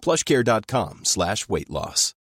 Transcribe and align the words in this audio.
plushcare.com 0.00 1.00
slash 1.04 1.46
weight 1.48 1.68
loss. 1.68 2.14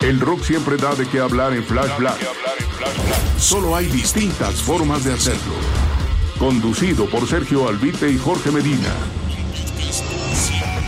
El 0.00 0.20
rock 0.20 0.42
siempre 0.42 0.76
da 0.76 0.94
de 0.94 1.08
qué 1.08 1.18
hablar 1.18 1.54
en 1.54 1.64
Flash 1.64 1.96
Black. 1.96 2.18
Solo 3.38 3.74
hay 3.74 3.86
distintas 3.86 4.60
formas 4.62 5.02
de 5.04 5.14
hacerlo. 5.14 5.54
Conducido 6.38 7.06
por 7.08 7.26
Sergio 7.26 7.66
Albite 7.68 8.10
y 8.10 8.18
Jorge 8.18 8.50
Medina. 8.50 8.94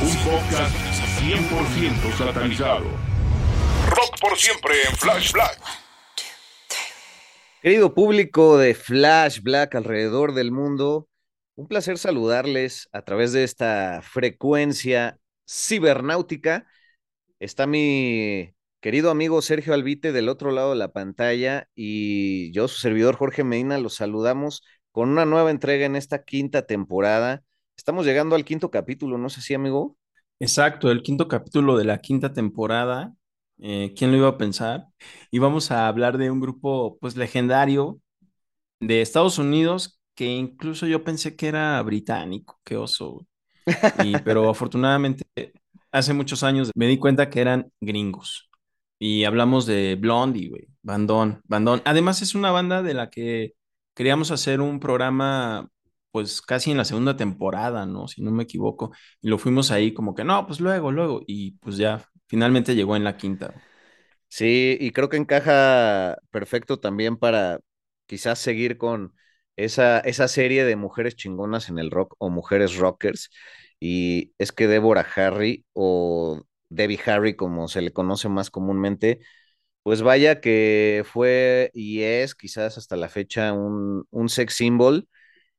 Un 0.02 0.16
podcast 0.22 0.76
100% 1.22 2.18
satanizado. 2.18 2.84
Rock 3.88 4.20
por 4.20 4.36
siempre 4.36 4.74
en 4.88 4.96
Flash 4.96 5.32
Black. 5.32 5.58
Querido 7.62 7.94
público 7.94 8.58
de 8.58 8.74
Flash 8.74 9.40
Black 9.40 9.74
alrededor 9.76 10.34
del 10.34 10.52
mundo, 10.52 11.08
un 11.56 11.66
placer 11.68 11.98
saludarles 11.98 12.88
a 12.92 13.02
través 13.02 13.32
de 13.32 13.42
esta 13.42 14.00
frecuencia 14.02 15.18
cibernáutica. 15.46 16.66
Está 17.40 17.66
mi 17.66 18.54
querido 18.80 19.10
amigo 19.10 19.42
Sergio 19.42 19.74
Albite 19.74 20.12
del 20.12 20.28
otro 20.28 20.52
lado 20.52 20.70
de 20.70 20.76
la 20.76 20.92
pantalla 20.92 21.68
y 21.74 22.52
yo, 22.52 22.68
su 22.68 22.78
servidor 22.78 23.16
Jorge 23.16 23.42
Medina, 23.42 23.78
los 23.78 23.94
saludamos 23.94 24.62
con 24.92 25.08
una 25.08 25.24
nueva 25.24 25.50
entrega 25.50 25.86
en 25.86 25.96
esta 25.96 26.24
quinta 26.24 26.66
temporada. 26.66 27.42
Estamos 27.76 28.06
llegando 28.06 28.36
al 28.36 28.44
quinto 28.44 28.70
capítulo, 28.70 29.18
¿no 29.18 29.30
sé 29.30 29.40
si, 29.40 29.54
amigo? 29.54 29.96
Exacto, 30.38 30.90
el 30.90 31.02
quinto 31.02 31.26
capítulo 31.26 31.78
de 31.78 31.84
la 31.84 31.98
quinta 31.98 32.32
temporada. 32.32 33.14
Eh, 33.58 33.94
¿quién 33.96 34.10
lo 34.10 34.18
iba 34.18 34.28
a 34.28 34.38
pensar? 34.38 34.84
Y 35.30 35.38
vamos 35.38 35.70
a 35.70 35.88
hablar 35.88 36.18
de 36.18 36.30
un 36.30 36.40
grupo 36.40 36.98
pues 37.00 37.16
legendario 37.16 37.98
de 38.80 39.00
Estados 39.00 39.38
Unidos 39.38 39.95
que 40.16 40.26
incluso 40.26 40.86
yo 40.86 41.04
pensé 41.04 41.36
que 41.36 41.48
era 41.48 41.80
británico, 41.82 42.60
qué 42.64 42.76
oso. 42.76 43.26
Y, 44.04 44.16
pero 44.24 44.50
afortunadamente 44.50 45.24
hace 45.92 46.12
muchos 46.12 46.42
años 46.42 46.70
me 46.74 46.88
di 46.88 46.98
cuenta 46.98 47.30
que 47.30 47.40
eran 47.40 47.72
gringos. 47.80 48.50
Y 48.98 49.24
hablamos 49.24 49.66
de 49.66 49.96
Blondie, 49.96 50.48
güey, 50.48 50.68
Bandón, 50.82 51.42
Bandón. 51.44 51.82
Además 51.84 52.22
es 52.22 52.34
una 52.34 52.50
banda 52.50 52.82
de 52.82 52.94
la 52.94 53.10
que 53.10 53.52
queríamos 53.94 54.30
hacer 54.30 54.60
un 54.60 54.80
programa 54.80 55.68
pues 56.12 56.40
casi 56.40 56.70
en 56.70 56.78
la 56.78 56.86
segunda 56.86 57.16
temporada, 57.16 57.84
¿no? 57.84 58.08
Si 58.08 58.22
no 58.22 58.30
me 58.30 58.44
equivoco. 58.44 58.92
Y 59.20 59.28
lo 59.28 59.36
fuimos 59.38 59.70
ahí 59.70 59.92
como 59.92 60.14
que, 60.14 60.24
no, 60.24 60.46
pues 60.46 60.60
luego, 60.60 60.90
luego. 60.90 61.20
Y 61.26 61.52
pues 61.58 61.76
ya, 61.76 62.08
finalmente 62.26 62.74
llegó 62.74 62.96
en 62.96 63.04
la 63.04 63.18
quinta. 63.18 63.54
Sí, 64.28 64.78
y 64.80 64.92
creo 64.92 65.10
que 65.10 65.18
encaja 65.18 66.16
perfecto 66.30 66.80
también 66.80 67.18
para 67.18 67.60
quizás 68.06 68.38
seguir 68.38 68.78
con 68.78 69.14
esa, 69.56 70.00
esa 70.00 70.28
serie 70.28 70.64
de 70.64 70.76
mujeres 70.76 71.16
chingonas 71.16 71.68
en 71.68 71.78
el 71.78 71.90
rock 71.90 72.14
o 72.18 72.30
mujeres 72.30 72.76
rockers. 72.76 73.30
Y 73.80 74.32
es 74.38 74.52
que 74.52 74.66
Deborah 74.68 75.06
Harry 75.16 75.64
o 75.72 76.42
Debbie 76.68 77.00
Harry, 77.06 77.36
como 77.36 77.68
se 77.68 77.82
le 77.82 77.92
conoce 77.92 78.28
más 78.28 78.50
comúnmente, 78.50 79.20
pues 79.82 80.02
vaya 80.02 80.40
que 80.40 81.04
fue 81.06 81.70
y 81.74 82.02
es 82.02 82.34
quizás 82.34 82.78
hasta 82.78 82.96
la 82.96 83.08
fecha 83.08 83.52
un, 83.52 84.04
un 84.10 84.28
sex 84.28 84.54
symbol 84.54 85.08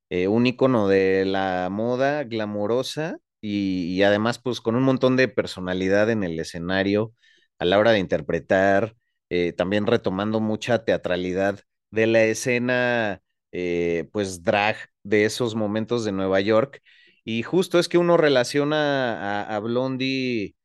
eh, 0.09 0.27
un 0.27 0.47
icono 0.47 0.87
de 0.87 1.25
la 1.25 1.69
moda 1.71 2.23
glamorosa 2.23 3.17
y, 3.41 4.01
además 4.03 4.39
pues 4.39 4.61
con 4.61 4.75
un 4.75 4.83
montón 4.83 5.15
de 5.17 5.27
personalidad 5.27 6.09
en 6.09 6.23
el 6.23 6.39
escenario 6.39 7.13
a 7.59 7.65
la 7.65 7.77
hora 7.79 7.91
de 7.91 7.99
interpretar, 7.99 8.95
eh, 9.29 9.53
también 9.53 9.85
retomando 9.87 10.39
mucha 10.39 10.85
teatralidad 10.85 11.59
de 11.91 12.07
la 12.07 12.23
escena 12.23 13.21
eh, 13.51 14.09
pues 14.11 14.43
drag 14.43 14.77
de 15.03 15.25
esos 15.25 15.55
momentos 15.55 16.05
de 16.05 16.11
Nueva 16.11 16.41
York. 16.41 16.81
Y 17.23 17.43
justo 17.43 17.79
es 17.79 17.89
que 17.89 17.97
uno 17.97 18.17
relaciona 18.17 19.43
a, 19.43 19.59
Blondie 19.59 20.55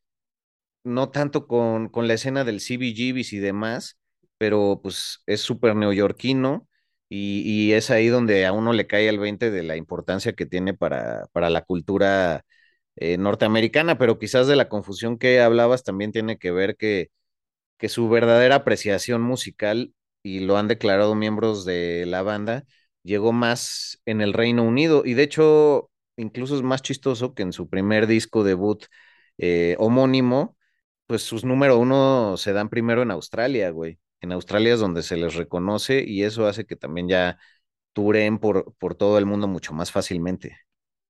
no 0.84 1.10
tanto 1.10 1.46
con, 1.46 1.88
con 1.88 2.08
la 2.08 2.14
escena 2.14 2.44
del 2.44 2.60
CBGBs 2.60 3.32
y 3.32 3.38
demás, 3.38 3.98
pero 4.38 4.80
pues 4.82 5.22
es 5.26 5.40
súper 5.40 5.76
neoyorquino 5.76 6.68
y, 7.08 7.72
es 7.72 7.90
ahí 7.90 8.08
donde 8.08 8.46
a 8.46 8.52
uno 8.52 8.72
le 8.72 8.86
cae 8.86 9.08
el 9.08 9.18
20 9.18 9.50
de 9.50 9.62
la 9.62 9.76
importancia 9.76 10.32
que 10.32 10.46
tiene 10.46 10.74
para, 10.74 11.26
para 11.32 11.50
la 11.50 11.62
cultura 11.62 12.44
eh, 12.96 13.18
norteamericana, 13.18 13.98
pero 13.98 14.18
quizás 14.18 14.46
de 14.46 14.56
la 14.56 14.68
confusión 14.68 15.18
que 15.18 15.40
hablabas 15.40 15.84
también 15.84 16.12
tiene 16.12 16.38
que 16.38 16.50
ver 16.52 16.76
que, 16.76 17.10
que 17.78 17.88
su 17.88 18.08
verdadera 18.08 18.56
apreciación 18.56 19.22
musical, 19.22 19.94
y 20.22 20.40
lo 20.40 20.56
han 20.56 20.68
declarado 20.68 21.14
miembros 21.14 21.64
de 21.64 22.04
la 22.06 22.22
banda, 22.22 22.64
llegó 23.02 23.32
más 23.32 24.00
en 24.06 24.20
el 24.20 24.32
Reino 24.32 24.62
Unido. 24.64 25.02
Y 25.04 25.14
de 25.14 25.22
hecho, 25.24 25.90
incluso 26.16 26.56
es 26.56 26.62
más 26.62 26.82
chistoso 26.82 27.34
que 27.34 27.42
en 27.42 27.52
su 27.52 27.68
primer 27.68 28.06
disco 28.06 28.44
debut 28.44 28.84
eh, 29.38 29.76
homónimo, 29.78 30.56
pues 31.06 31.22
sus 31.22 31.44
número 31.44 31.78
uno 31.78 32.36
se 32.36 32.52
dan 32.52 32.68
primero 32.68 33.02
en 33.02 33.10
Australia, 33.10 33.70
güey 33.70 33.98
en 34.20 34.30
Australia 34.30 34.74
es 34.74 34.78
donde 34.80 35.02
se 35.02 35.16
les 35.16 35.34
reconoce 35.34 36.04
y 36.06 36.22
eso 36.22 36.46
hace 36.46 36.64
que 36.64 36.76
también 36.76 37.08
ya 37.08 37.38
turen 37.94 38.38
por, 38.38 38.74
por 38.78 38.94
todo 38.94 39.18
el 39.18 39.26
mundo 39.26 39.48
mucho 39.48 39.72
más 39.74 39.92
fácilmente. 39.92 40.58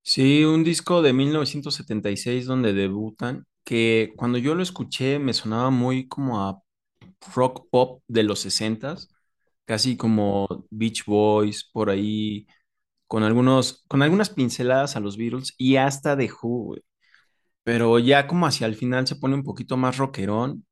Sí, 0.05 0.45
un 0.45 0.65
disco 0.65 1.01
de 1.03 1.13
1976 1.13 2.47
donde 2.47 2.73
debutan, 2.73 3.47
que 3.65 4.13
cuando 4.17 4.39
yo 4.39 4.55
lo 4.55 4.63
escuché 4.63 5.19
me 5.19 5.33
sonaba 5.33 5.71
muy 5.71 6.09
como 6.09 6.43
a 6.49 6.62
rock 7.35 7.69
pop 7.71 8.03
de 8.09 8.23
los 8.25 8.41
60s, 8.41 9.09
casi 9.65 9.97
como 9.97 10.47
Beach 10.71 11.05
Boys, 11.07 11.69
por 11.73 11.91
ahí, 11.91 12.47
con, 13.09 13.23
algunos, 13.25 13.85
con 13.89 14.03
algunas 14.03 14.31
pinceladas 14.31 14.97
a 14.97 15.01
los 15.01 15.17
Beatles 15.19 15.55
y 15.59 15.77
hasta 15.77 16.17
de 16.17 16.31
Who, 16.43 16.77
Pero 17.65 17.99
ya 17.99 18.27
como 18.27 18.47
hacia 18.47 18.67
el 18.67 18.77
final 18.77 19.07
se 19.07 19.17
pone 19.17 19.35
un 19.35 19.45
poquito 19.45 19.77
más 19.77 19.97
rockerón 19.99 20.67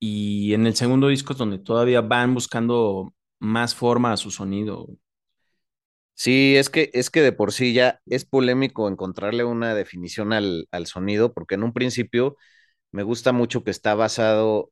y 0.00 0.54
en 0.54 0.66
el 0.66 0.76
segundo 0.76 1.08
disco 1.08 1.32
es 1.34 1.38
donde 1.38 1.58
todavía 1.58 2.00
van 2.02 2.34
buscando 2.34 3.14
más 3.40 3.74
forma 3.74 4.12
a 4.12 4.16
su 4.18 4.30
sonido. 4.30 4.86
Sí, 6.14 6.56
es 6.56 6.70
que, 6.70 6.90
es 6.94 7.10
que 7.10 7.20
de 7.22 7.32
por 7.32 7.52
sí 7.52 7.72
ya 7.72 8.00
es 8.06 8.24
polémico 8.24 8.88
encontrarle 8.88 9.44
una 9.44 9.74
definición 9.74 10.32
al, 10.32 10.68
al 10.70 10.86
sonido, 10.86 11.32
porque 11.32 11.56
en 11.56 11.64
un 11.64 11.72
principio 11.72 12.36
me 12.92 13.04
gusta 13.04 13.32
mucho 13.32 13.64
que 13.64 13.72
está 13.72 13.94
basado 13.96 14.71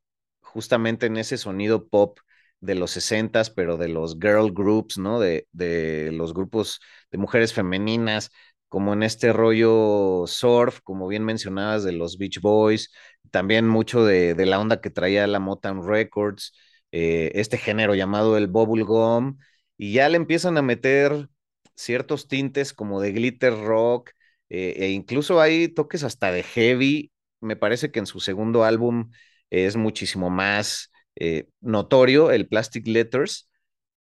justamente 0.53 1.07
en 1.07 1.17
ese 1.17 1.39
sonido 1.39 1.89
pop 1.89 2.19
de 2.61 2.75
los 2.75 2.91
sesentas, 2.91 3.51
pero 3.51 3.77
de 3.77 3.89
los 3.89 4.19
girl 4.21 4.53
groups, 4.53 4.99
¿no? 4.99 5.21
De, 5.21 5.49
de 5.53 6.13
los 6.13 6.35
grupos 6.35 6.81
de 7.11 7.19
mujeres 7.19 7.55
femeninas, 7.55 8.31
como 8.69 8.93
en 8.93 9.03
este 9.03 9.33
rollo 9.33 10.25
surf, 10.27 10.81
como 10.83 11.09
bien 11.09 11.25
mencionabas, 11.25 11.83
de 11.85 11.93
los 11.93 12.19
Beach 12.19 12.41
Boys, 12.41 12.93
también 13.31 13.67
mucho 13.69 14.05
de, 14.05 14.35
la 14.47 14.61
onda 14.61 14.81
que 14.81 14.91
traía 14.91 15.27
la 15.27 15.41
Motown 15.41 15.87
Records, 15.87 16.53
eh, 16.93 17.33
este 17.35 17.59
género 17.59 17.95
llamado 17.95 18.37
el 18.37 18.47
bubblegum, 18.49 19.39
y 19.77 19.93
ya 19.95 20.09
le 20.09 20.17
empiezan 20.17 20.57
a 20.59 20.63
meter 20.63 21.29
ciertos 21.75 22.29
tintes 22.29 22.73
como 22.73 23.01
de 23.01 23.13
glitter 23.13 23.55
rock, 23.65 24.11
eh, 24.49 24.75
e 24.79 24.91
incluso 24.91 25.41
hay 25.41 25.69
toques 25.69 26.05
hasta 26.05 26.31
de 26.33 26.43
heavy, 26.45 27.13
me 27.41 27.57
parece 27.57 27.91
que 27.91 27.99
en 28.01 28.07
su 28.07 28.21
segundo 28.21 28.65
álbum 28.65 29.11
es 29.51 29.77
muchísimo 29.77 30.31
más 30.31 30.91
eh, 31.17 31.49
notorio, 31.61 32.31
el 32.31 32.49
Plastic 32.49 32.87
Letters, 32.87 33.49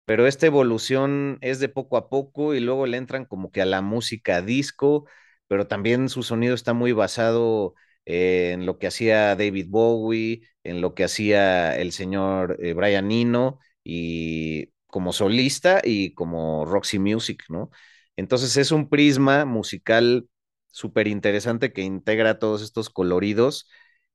pero 0.04 0.26
esta 0.26 0.46
evolución 0.46 1.38
es 1.42 1.60
de 1.60 1.68
poco 1.68 1.96
a 1.96 2.08
poco 2.08 2.54
y 2.54 2.60
luego 2.60 2.86
le 2.86 2.96
entran 2.96 3.24
como 3.26 3.50
que 3.52 3.60
a 3.62 3.66
la 3.66 3.82
música 3.82 4.40
disco, 4.42 5.06
pero 5.48 5.66
también 5.66 6.08
su 6.08 6.22
sonido 6.22 6.54
está 6.54 6.72
muy 6.74 6.92
basado 6.92 7.74
en 8.06 8.64
lo 8.66 8.78
que 8.78 8.86
hacía 8.86 9.36
David 9.36 9.66
Bowie, 9.68 10.42
en 10.64 10.80
lo 10.80 10.94
que 10.94 11.04
hacía 11.04 11.76
el 11.76 11.92
señor 11.92 12.56
eh, 12.62 12.72
Brian 12.72 13.10
Eno 13.12 13.58
y 13.84 14.72
como 14.86 15.12
solista 15.12 15.80
y 15.84 16.14
como 16.14 16.64
Roxy 16.64 16.98
Music, 16.98 17.44
¿no? 17.50 17.70
Entonces 18.16 18.56
es 18.56 18.72
un 18.72 18.88
prisma 18.88 19.44
musical 19.44 20.26
súper 20.70 21.06
interesante 21.08 21.72
que 21.72 21.82
integra 21.82 22.38
todos 22.38 22.62
estos 22.62 22.88
coloridos 22.90 23.68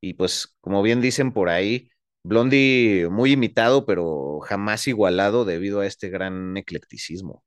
y 0.03 0.13
pues 0.15 0.55
como 0.61 0.81
bien 0.83 1.01
dicen 1.01 1.31
por 1.33 1.49
ahí, 1.49 1.89
Blondie 2.23 3.07
muy 3.09 3.31
imitado, 3.33 3.85
pero 3.85 4.39
jamás 4.41 4.87
igualado 4.87 5.45
debido 5.45 5.81
a 5.81 5.87
este 5.87 6.09
gran 6.09 6.57
eclecticismo. 6.57 7.43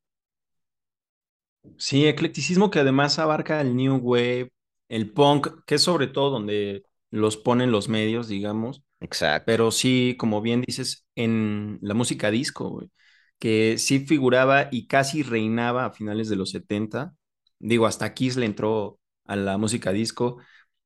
Sí, 1.79 2.07
eclecticismo 2.07 2.71
que 2.71 2.79
además 2.81 3.19
abarca 3.19 3.61
el 3.61 3.77
new 3.77 3.97
wave, 3.97 4.53
el 4.89 5.13
punk, 5.13 5.49
que 5.67 5.75
es 5.77 5.83
sobre 5.83 6.07
todo 6.07 6.31
donde 6.31 6.85
los 7.11 7.37
ponen 7.37 7.71
los 7.73 7.89
medios, 7.89 8.29
digamos. 8.29 8.83
Exacto. 9.01 9.47
Pero 9.47 9.71
sí, 9.71 10.17
como 10.19 10.43
bien 10.43 10.63
dices, 10.63 11.07
en 11.17 11.79
la 11.83 11.95
música 11.95 12.31
disco, 12.31 12.71
güey, 12.71 12.91
que 13.39 13.79
sí 13.79 14.01
figuraba 14.07 14.69
y 14.73 14.87
casi 14.89 15.23
reinaba 15.23 15.87
a 15.87 15.93
finales 15.93 16.29
de 16.29 16.37
los 16.37 16.51
70. 16.51 17.15
Digo, 17.59 17.87
hasta 17.87 18.15
Kiss 18.15 18.37
le 18.37 18.47
entró 18.47 19.01
a 19.25 19.37
la 19.37 19.59
música 19.59 19.93
disco. 19.93 20.39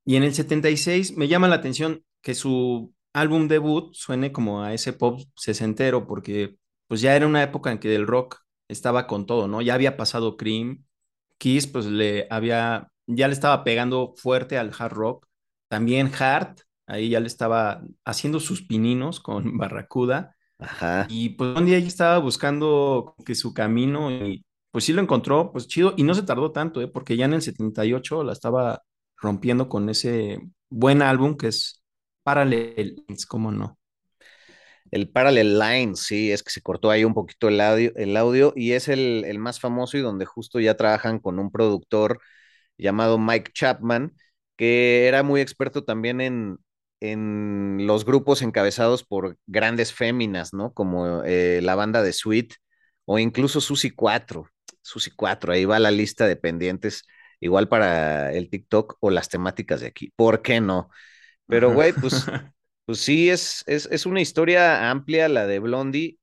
Y 0.05 0.17
en 0.17 0.23
el 0.23 0.35
76 0.35 1.17
me 1.17 1.29
llama 1.29 1.49
la 1.49 1.56
atención 1.56 2.05
que 2.23 2.35
su 2.35 2.94
álbum 3.12 3.49
debut 3.49 3.94
suene 3.94 4.32
como 4.32 4.62
a 4.62 4.75
ese 4.75 4.93
pop 4.93 5.20
sesentero, 5.37 6.06
porque 6.06 6.56
pues 6.87 7.00
ya 7.00 7.14
era 7.17 7.26
una 7.26 7.43
época 7.43 7.70
en 7.73 7.79
que 7.79 7.94
el 7.94 8.06
rock 8.06 8.38
estaba 8.69 9.06
con 9.06 9.26
todo, 9.26 9.49
¿no? 9.49 9.62
Ya 9.62 9.75
había 9.75 9.97
pasado 9.97 10.37
Cream, 10.37 10.85
Kiss 11.38 11.67
pues 11.67 11.87
le 11.87 12.26
había, 12.31 12.88
ya 13.06 13.29
le 13.29 13.35
estaba 13.35 13.64
pegando 13.64 14.14
fuerte 14.17 14.58
al 14.58 14.73
hard 14.76 14.93
rock, 14.93 15.26
también 15.69 16.11
Hart, 16.19 16.61
ahí 16.87 17.11
ya 17.11 17.20
le 17.20 17.26
estaba 17.29 17.82
haciendo 18.05 18.41
sus 18.41 18.62
pininos 18.67 19.20
con 19.20 19.56
Barracuda, 19.58 20.37
Ajá. 20.58 21.06
y 21.08 21.31
pues 21.31 21.56
un 21.56 21.67
día 21.67 21.79
ella 21.79 21.87
estaba 21.88 22.19
buscando 22.19 23.14
que 23.25 23.35
su 23.35 23.55
camino 23.55 24.11
y 24.11 24.44
pues 24.70 24.85
sí 24.85 24.93
lo 24.93 25.02
encontró, 25.02 25.50
pues 25.52 25.67
chido, 25.69 25.94
y 25.97 26.02
no 26.05 26.14
se 26.14 26.23
tardó 26.23 26.52
tanto, 26.52 26.81
¿eh? 26.81 26.88
porque 26.88 27.17
ya 27.17 27.25
en 27.25 27.35
el 27.35 27.43
78 27.43 28.23
la 28.25 28.32
estaba 28.32 28.82
rompiendo 29.20 29.69
con 29.69 29.88
ese 29.90 30.40
buen 30.70 31.02
álbum 31.02 31.37
que 31.37 31.49
es 31.49 31.82
Parallel, 32.25 33.05
¿cómo 33.28 33.52
no? 33.52 33.78
El 34.90 35.08
Parallel 35.11 35.58
Line, 35.58 35.94
sí, 35.96 36.32
es 36.32 36.43
que 36.43 36.50
se 36.50 36.62
cortó 36.62 36.90
ahí 36.90 37.05
un 37.05 37.14
poquito 37.14 37.49
el 37.49 37.61
audio, 37.61 37.93
el 37.96 38.17
audio 38.17 38.52
y 38.56 38.72
es 38.72 38.88
el, 38.88 39.25
el 39.26 39.38
más 39.38 39.61
famoso 39.61 39.96
y 39.96 40.00
donde 40.00 40.25
justo 40.26 40.58
ya 40.61 40.76
trabajan 40.76 41.19
con 41.20 41.38
un 41.38 41.50
productor 41.52 42.20
llamado 42.78 43.19
Mike 43.19 43.52
Chapman, 43.55 44.14
que 44.56 45.08
era 45.08 45.23
muy 45.25 45.40
experto 45.43 45.84
también 45.84 46.20
en, 46.23 46.58
en 47.00 47.87
los 47.87 48.05
grupos 48.06 48.43
encabezados 48.43 49.05
por 49.05 49.38
grandes 49.49 49.93
féminas, 49.94 50.55
¿no? 50.55 50.73
Como 50.75 51.25
eh, 51.25 51.61
la 51.62 51.75
banda 51.76 52.02
de 52.02 52.12
Sweet 52.14 52.55
o 53.06 53.19
incluso 53.19 53.61
Susi 53.61 53.90
4. 53.90 54.46
Susi 54.82 55.11
4, 55.12 55.52
ahí 55.52 55.64
va 55.66 55.78
la 55.81 55.90
lista 55.90 56.26
de 56.26 56.37
pendientes, 56.37 57.05
igual 57.40 57.69
para 57.69 58.32
el 58.32 58.50
TikTok 58.50 58.96
o 59.00 59.10
las 59.10 59.28
temáticas 59.28 59.81
de 59.81 59.88
aquí. 59.88 60.12
¿Por 60.16 60.42
qué 60.42 60.60
no? 60.60 60.90
Pero, 61.48 61.72
güey, 61.72 61.92
pues 61.94 62.26
Pues 62.87 63.00
sí, 63.00 63.31
es, 63.31 63.62
es, 63.69 63.87
es 63.92 64.04
una 64.06 64.20
historia 64.20 64.90
amplia 64.90 65.28
la 65.28 65.46
de 65.46 65.60
Blondie. 65.60 66.19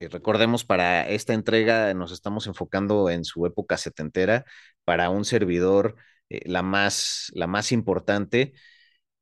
Y 0.00 0.06
recordemos, 0.08 0.64
para 0.64 1.08
esta 1.08 1.34
entrega 1.34 1.92
nos 1.94 2.12
estamos 2.12 2.46
enfocando 2.46 3.10
en 3.10 3.24
su 3.24 3.46
época 3.46 3.76
setentera, 3.76 4.44
para 4.84 5.10
un 5.10 5.24
servidor 5.24 5.96
eh, 6.30 6.42
la, 6.46 6.62
más, 6.62 7.30
la 7.34 7.46
más 7.46 7.72
importante. 7.72 8.54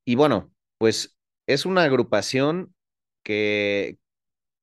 Y 0.05 0.17
bueno, 0.17 0.53
pues 0.79 1.17
es 1.47 1.67
una 1.67 1.85
agrupación 1.85 2.75
que, 3.23 3.99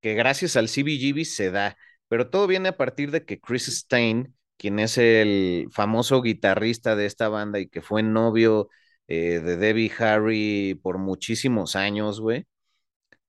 que 0.01 0.15
gracias 0.15 0.55
al 0.57 0.69
CBGB 0.69 1.25
se 1.25 1.51
da, 1.51 1.77
pero 2.07 2.29
todo 2.29 2.47
viene 2.47 2.69
a 2.69 2.77
partir 2.77 3.11
de 3.11 3.25
que 3.25 3.39
Chris 3.39 3.65
Stein, 3.67 4.35
quien 4.65 4.79
es 4.79 4.97
el 4.97 5.67
famoso 5.71 6.23
guitarrista 6.23 6.95
de 6.95 7.05
esta 7.05 7.29
banda 7.29 7.59
y 7.59 7.67
que 7.67 7.83
fue 7.83 8.01
novio 8.01 8.67
eh, 9.07 9.39
de 9.39 9.57
Debbie 9.57 9.91
Harry 9.99 10.79
por 10.81 10.97
muchísimos 10.97 11.75
años, 11.75 12.19
güey, 12.19 12.47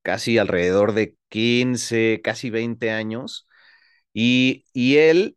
casi 0.02 0.38
alrededor 0.38 0.94
de 0.94 1.16
15, 1.28 2.20
casi 2.24 2.50
20 2.50 2.90
años, 2.92 3.48
y, 4.14 4.64
y 4.74 4.98
él 4.98 5.36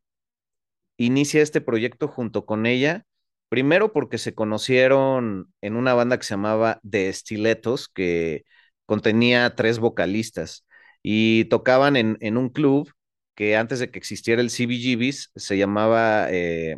inicia 0.98 1.42
este 1.42 1.62
proyecto 1.62 2.07
junto 2.07 2.46
con 2.46 2.66
ella, 2.66 3.06
primero 3.50 3.94
porque 3.94 4.18
se 4.18 4.36
conocieron 4.36 5.54
en 5.62 5.75
una 5.75 5.94
banda 5.94 6.18
que 6.18 6.24
se 6.25 6.36
llamaba 6.36 6.80
The 6.90 7.12
Stilettos, 7.13 7.90
que 7.90 8.46
contenía 8.86 9.56
tres 9.56 9.80
vocalistas, 9.80 10.66
y 11.04 11.46
tocaban 11.46 11.96
en, 11.98 12.18
en 12.22 12.38
un 12.38 12.50
club 12.50 12.92
que 13.39 13.56
antes 13.56 13.80
de 13.80 13.89
que 13.89 13.97
existiera 14.00 14.41
el 14.41 14.50
CBGBs 14.50 15.31
se 15.33 15.57
llamaba 15.57 16.27
eh, 16.30 16.77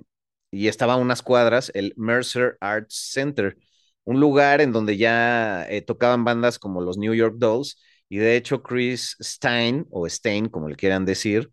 y 0.51 0.67
estaba 0.67 0.93
a 0.93 0.97
unas 0.97 1.23
cuadras, 1.23 1.71
el 1.73 1.91
Mercer 1.97 2.57
Arts 2.61 3.09
Center, 3.13 3.57
un 4.03 4.19
lugar 4.19 4.61
en 4.61 4.71
donde 4.71 4.95
ya 4.97 5.65
eh, 5.69 5.81
tocaban 5.81 6.23
bandas 6.23 6.59
como 6.59 6.81
los 6.81 6.99
New 6.99 7.15
York 7.15 7.37
Dolls, 7.39 7.81
y 8.09 8.17
de 8.17 8.35
hecho 8.37 8.61
Chris 8.61 9.17
Stein, 9.21 9.87
o 9.89 10.07
Stein, 10.07 10.49
como 10.49 10.69
le 10.69 10.75
quieran 10.75 11.03
decir, 11.03 11.49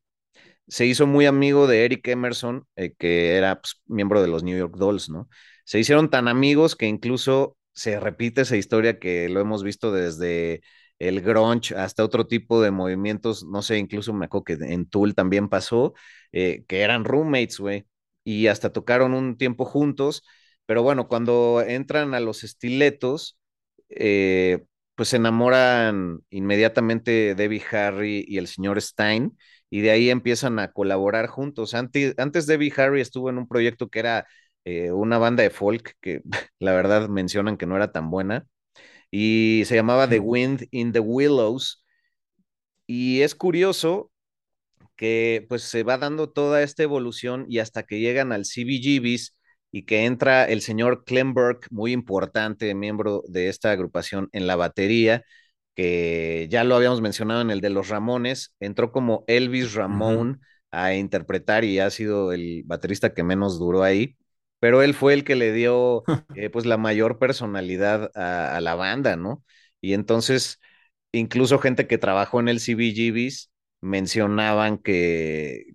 se 0.69 0.87
hizo 0.87 1.07
muy 1.07 1.27
amigo 1.27 1.67
de 1.67 1.87
Eric 1.87 2.07
Emerson, 2.09 2.67
eh, 2.77 2.95
que 2.99 3.37
era 3.37 3.61
pues, 3.63 3.81
miembro 3.87 4.21
de 4.23 4.29
los 4.29 4.43
New 4.43 4.59
York 4.59 4.77
Dolls, 4.77 5.09
¿no? 5.11 5.31
Se 5.65 5.79
hicieron 5.79 6.11
tan 6.11 6.29
amigos 6.29 6.77
que 6.77 6.87
incluso 6.87 7.57
se 7.73 7.99
repite 8.01 8.43
esa 8.43 8.57
historia 8.59 8.99
que 8.99 9.31
lo 9.31 9.41
hemos 9.41 9.63
visto 9.65 9.93
desde 9.93 10.61
el 10.99 11.21
grunge 11.23 11.75
hasta 11.77 12.05
otro 12.05 12.27
tipo 12.27 12.61
de 12.63 12.71
movimientos, 12.71 13.45
no 13.45 13.63
sé, 13.63 13.79
incluso 13.79 14.13
me 14.13 14.27
acuerdo 14.27 14.45
que 14.45 14.53
en 14.55 14.89
Tool 14.89 15.15
también 15.15 15.49
pasó, 15.49 15.95
eh, 16.33 16.65
que 16.69 16.81
eran 16.83 17.05
roommates, 17.05 17.59
güey 17.61 17.87
y 18.25 18.49
hasta 18.49 18.73
tocaron 18.73 19.15
un 19.15 19.39
tiempo 19.39 19.65
juntos, 19.65 20.23
pero 20.67 20.83
bueno, 20.83 21.09
cuando 21.09 21.63
entran 21.67 22.13
a 22.15 22.21
los 22.21 22.45
estiletos, 22.45 23.39
eh, 23.89 24.65
pues 24.95 25.11
se 25.11 25.17
enamoran 25.17 26.21
inmediatamente 26.31 27.35
Debbie 27.35 27.63
Harry 27.73 28.25
y 28.29 28.39
el 28.39 28.47
señor 28.49 28.81
Stein, 28.83 29.37
y 29.71 29.81
de 29.83 29.91
ahí 29.91 30.11
empiezan 30.11 30.59
a 30.59 30.73
colaborar 30.73 31.27
juntos. 31.29 31.75
Antes, 31.75 32.15
antes 32.19 32.47
Debbie 32.47 32.73
Harry 32.77 33.01
estuvo 33.01 33.31
en 33.31 33.39
un 33.39 33.47
proyecto 33.49 33.89
que 33.89 33.99
era 34.01 34.27
eh, 34.65 34.93
una 34.93 35.19
banda 35.19 35.43
de 35.43 35.51
folk, 35.51 35.95
que 36.01 36.23
la 36.59 36.73
verdad 36.73 37.09
mencionan 37.09 37.57
que 37.57 37.67
no 37.67 37.77
era 37.77 37.93
tan 37.93 38.11
buena, 38.11 38.47
y 39.11 39.63
se 39.67 39.75
llamaba 39.77 40.09
The 40.09 40.21
Wind 40.21 40.67
in 40.71 40.93
the 40.93 41.01
Willows. 41.01 41.85
Y 42.87 43.21
es 43.23 43.35
curioso 43.35 44.11
que 44.97 45.47
pues 45.49 45.63
se 45.63 45.85
va 45.85 45.99
dando 45.99 46.31
toda 46.31 46.63
esta 46.63 46.83
evolución 46.83 47.47
y 47.49 47.61
hasta 47.61 47.85
que 47.85 48.01
llegan 48.01 48.33
al 48.33 48.45
CBGBs 48.45 49.37
y 49.71 49.85
que 49.85 50.07
entra 50.07 50.45
el 50.47 50.63
señor 50.63 51.05
Klemberg, 51.05 51.61
muy 51.71 51.93
importante, 51.93 52.75
miembro 52.75 53.23
de 53.29 53.49
esta 53.49 53.71
agrupación 53.73 54.29
en 54.33 54.47
la 54.47 54.57
batería, 54.57 55.25
que 55.75 56.49
ya 56.51 56.65
lo 56.65 56.75
habíamos 56.77 57.01
mencionado 57.01 57.41
en 57.43 57.51
el 57.51 57.61
de 57.61 57.71
los 57.71 57.89
Ramones, 57.89 58.55
entró 58.61 58.93
como 58.93 59.25
Elvis 59.29 59.75
Ramón 59.75 60.41
a 60.71 60.95
interpretar 60.95 61.65
y 61.65 61.79
ha 61.79 61.91
sido 61.91 62.33
el 62.33 62.63
baterista 62.67 63.15
que 63.15 63.23
menos 63.25 63.59
duró 63.59 63.83
ahí, 63.83 64.17
pero 64.61 64.83
él 64.83 64.95
fue 64.95 65.15
el 65.15 65.25
que 65.25 65.37
le 65.37 65.53
dio 65.53 66.05
eh, 66.35 66.51
pues 66.51 66.67
la 66.67 66.77
mayor 66.79 67.19
personalidad 67.19 68.11
a, 68.15 68.57
a 68.57 68.61
la 68.61 68.75
banda, 68.75 69.17
¿no? 69.17 69.45
Y 69.81 69.95
entonces, 69.95 70.61
incluso 71.13 71.59
gente 71.59 71.87
que 71.87 71.99
trabajó 71.99 72.41
en 72.41 72.49
el 72.49 72.61
CBGBs, 72.61 73.51
mencionaban 73.81 74.79
que, 74.79 75.75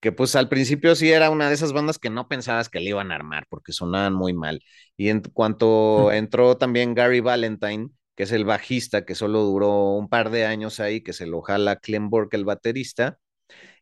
que 0.00 0.10
pues 0.12 0.34
al 0.36 0.48
principio 0.48 0.94
sí 0.96 1.10
era 1.12 1.30
una 1.30 1.48
de 1.48 1.54
esas 1.54 1.72
bandas 1.72 1.98
que 1.98 2.10
no 2.10 2.26
pensabas 2.28 2.68
que 2.68 2.80
le 2.80 2.90
iban 2.90 3.12
a 3.12 3.14
armar 3.16 3.46
porque 3.48 3.72
sonaban 3.72 4.14
muy 4.14 4.32
mal. 4.34 4.60
Y 4.96 5.08
en 5.10 5.20
cuanto 5.22 6.10
entró 6.12 6.56
también 6.58 6.94
Gary 6.94 7.20
Valentine, 7.20 7.90
que 8.16 8.24
es 8.24 8.32
el 8.32 8.44
bajista, 8.44 9.04
que 9.04 9.14
solo 9.14 9.42
duró 9.42 9.92
un 9.94 10.08
par 10.08 10.30
de 10.30 10.44
años 10.46 10.80
ahí, 10.80 11.02
que 11.02 11.12
se 11.12 11.26
lo 11.26 11.40
jala 11.42 11.76
Clem 11.76 12.10
Burke, 12.10 12.36
el 12.36 12.44
baterista, 12.44 13.18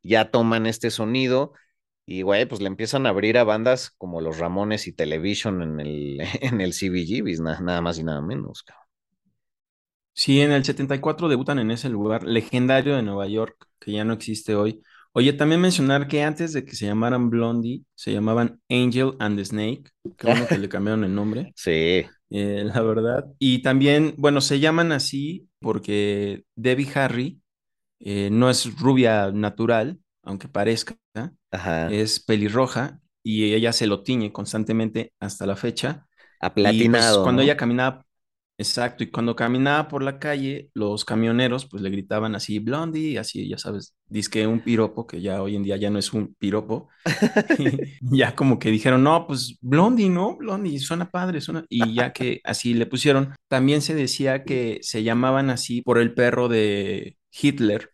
ya 0.02 0.30
toman 0.30 0.66
este 0.66 0.90
sonido 0.90 1.52
y, 2.10 2.22
güey, 2.22 2.44
pues 2.44 2.60
le 2.60 2.66
empiezan 2.66 3.06
a 3.06 3.10
abrir 3.10 3.38
a 3.38 3.44
bandas 3.44 3.92
como 3.96 4.20
los 4.20 4.38
Ramones 4.38 4.88
y 4.88 4.92
Television 4.92 5.62
en 5.62 5.78
el, 5.78 6.20
en 6.40 6.60
el 6.60 6.72
CBGB, 6.72 7.40
nada 7.40 7.80
más 7.80 8.00
y 8.00 8.02
nada 8.02 8.20
menos, 8.20 8.64
cabrón. 8.64 8.84
Sí, 10.12 10.40
en 10.40 10.50
el 10.50 10.64
74 10.64 11.28
debutan 11.28 11.60
en 11.60 11.70
ese 11.70 11.88
lugar 11.88 12.24
legendario 12.24 12.96
de 12.96 13.02
Nueva 13.02 13.28
York, 13.28 13.64
que 13.78 13.92
ya 13.92 14.04
no 14.04 14.12
existe 14.12 14.56
hoy. 14.56 14.82
Oye, 15.12 15.32
también 15.34 15.60
mencionar 15.60 16.08
que 16.08 16.24
antes 16.24 16.52
de 16.52 16.64
que 16.64 16.74
se 16.74 16.86
llamaran 16.86 17.30
Blondie, 17.30 17.84
se 17.94 18.12
llamaban 18.12 18.60
Angel 18.68 19.12
and 19.20 19.38
the 19.38 19.44
Snake, 19.44 19.84
que 20.18 20.26
bueno 20.26 20.48
que 20.48 20.58
le 20.58 20.68
cambiaron 20.68 21.04
el 21.04 21.14
nombre. 21.14 21.52
Sí. 21.54 22.04
Eh, 22.30 22.64
la 22.64 22.82
verdad. 22.82 23.26
Y 23.38 23.62
también, 23.62 24.14
bueno, 24.18 24.40
se 24.40 24.58
llaman 24.58 24.90
así 24.90 25.48
porque 25.60 26.42
Debbie 26.56 26.90
Harry 26.92 27.40
eh, 28.00 28.30
no 28.32 28.50
es 28.50 28.80
rubia 28.80 29.30
natural, 29.30 30.00
aunque 30.24 30.48
parezca, 30.48 30.96
Ajá. 31.50 31.88
es 31.90 32.20
pelirroja 32.20 33.00
y 33.22 33.54
ella 33.54 33.72
se 33.72 33.86
lo 33.86 34.02
tiñe 34.02 34.32
constantemente 34.32 35.12
hasta 35.20 35.46
la 35.46 35.56
fecha. 35.56 36.06
Y 36.08 36.38
pues 36.40 36.50
Aplatinado, 36.52 37.22
cuando 37.22 37.42
ella 37.42 37.56
caminaba, 37.56 38.06
exacto, 38.56 39.04
y 39.04 39.10
cuando 39.10 39.36
caminaba 39.36 39.88
por 39.88 40.02
la 40.02 40.18
calle, 40.18 40.70
los 40.74 41.04
camioneros 41.04 41.66
pues 41.66 41.82
le 41.82 41.90
gritaban 41.90 42.34
así, 42.34 42.58
Blondie, 42.58 43.18
así, 43.18 43.48
ya 43.48 43.58
sabes, 43.58 43.94
dizque 44.06 44.46
un 44.46 44.60
piropo, 44.60 45.06
que 45.06 45.20
ya 45.20 45.42
hoy 45.42 45.56
en 45.56 45.62
día 45.62 45.76
ya 45.76 45.90
no 45.90 45.98
es 45.98 46.12
un 46.12 46.34
piropo, 46.34 46.88
y 47.58 48.18
ya 48.18 48.34
como 48.34 48.58
que 48.58 48.70
dijeron, 48.70 49.02
no, 49.02 49.26
pues 49.26 49.58
Blondie, 49.60 50.08
¿no? 50.08 50.36
Blondie, 50.36 50.78
suena 50.78 51.10
padre, 51.10 51.40
suena, 51.40 51.64
y 51.68 51.94
ya 51.94 52.12
que 52.12 52.40
así 52.44 52.74
le 52.74 52.86
pusieron, 52.86 53.34
también 53.48 53.82
se 53.82 53.94
decía 53.94 54.44
que 54.44 54.78
se 54.82 55.02
llamaban 55.02 55.50
así 55.50 55.82
por 55.82 55.98
el 55.98 56.14
perro 56.14 56.48
de 56.48 57.18
Hitler, 57.30 57.90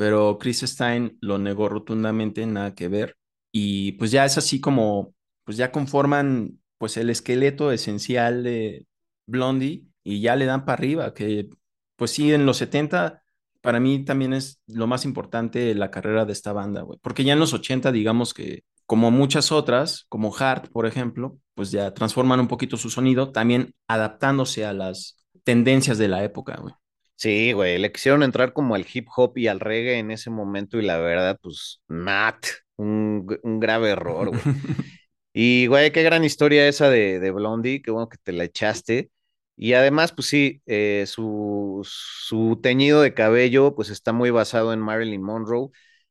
pero 0.00 0.38
Chris 0.38 0.60
Stein 0.60 1.18
lo 1.20 1.36
negó 1.36 1.68
rotundamente, 1.68 2.46
nada 2.46 2.74
que 2.74 2.88
ver, 2.88 3.18
y 3.52 3.92
pues 3.92 4.10
ya 4.10 4.24
es 4.24 4.38
así 4.38 4.58
como, 4.58 5.14
pues 5.44 5.58
ya 5.58 5.72
conforman 5.72 6.58
pues 6.78 6.96
el 6.96 7.10
esqueleto 7.10 7.70
esencial 7.70 8.42
de 8.42 8.86
Blondie 9.26 9.84
y 10.02 10.22
ya 10.22 10.36
le 10.36 10.46
dan 10.46 10.64
para 10.64 10.78
arriba, 10.78 11.12
que 11.12 11.50
pues 11.96 12.12
sí, 12.12 12.32
en 12.32 12.46
los 12.46 12.56
70 12.56 13.22
para 13.60 13.78
mí 13.78 14.02
también 14.02 14.32
es 14.32 14.62
lo 14.68 14.86
más 14.86 15.04
importante 15.04 15.74
la 15.74 15.90
carrera 15.90 16.24
de 16.24 16.32
esta 16.32 16.54
banda, 16.54 16.80
güey, 16.80 16.98
porque 17.02 17.22
ya 17.22 17.34
en 17.34 17.38
los 17.38 17.52
80 17.52 17.92
digamos 17.92 18.32
que 18.32 18.64
como 18.86 19.10
muchas 19.10 19.52
otras, 19.52 20.06
como 20.08 20.32
Heart, 20.32 20.70
por 20.72 20.86
ejemplo, 20.86 21.36
pues 21.52 21.72
ya 21.72 21.92
transforman 21.92 22.40
un 22.40 22.48
poquito 22.48 22.78
su 22.78 22.88
sonido, 22.88 23.32
también 23.32 23.74
adaptándose 23.86 24.64
a 24.64 24.72
las 24.72 25.18
tendencias 25.44 25.98
de 25.98 26.08
la 26.08 26.24
época, 26.24 26.56
güey. 26.56 26.72
Sí, 27.20 27.52
güey, 27.52 27.76
le 27.78 27.92
quisieron 27.92 28.22
entrar 28.22 28.54
como 28.54 28.74
al 28.74 28.86
hip 28.90 29.06
hop 29.14 29.36
y 29.36 29.46
al 29.46 29.60
reggae 29.60 29.98
en 29.98 30.10
ese 30.10 30.30
momento 30.30 30.78
y 30.78 30.82
la 30.82 30.96
verdad, 30.98 31.38
pues, 31.42 31.82
not, 31.86 32.46
un, 32.76 33.26
un 33.42 33.60
grave 33.60 33.90
error, 33.90 34.28
güey. 34.30 34.42
Y, 35.32 35.68
güey, 35.68 35.92
qué 35.92 36.02
gran 36.02 36.24
historia 36.24 36.66
esa 36.66 36.90
de, 36.90 37.20
de 37.20 37.30
Blondie, 37.30 37.82
qué 37.82 37.92
bueno 37.92 38.08
que 38.08 38.18
te 38.22 38.32
la 38.32 38.42
echaste. 38.44 39.10
Y 39.56 39.74
además, 39.74 40.10
pues 40.12 40.26
sí, 40.28 40.60
eh, 40.66 41.04
su, 41.06 41.82
su 41.84 42.58
teñido 42.60 43.00
de 43.00 43.14
cabello, 43.14 43.76
pues 43.76 43.90
está 43.90 44.12
muy 44.12 44.30
basado 44.30 44.72
en 44.72 44.80
Marilyn 44.80 45.22
Monroe. 45.22 45.68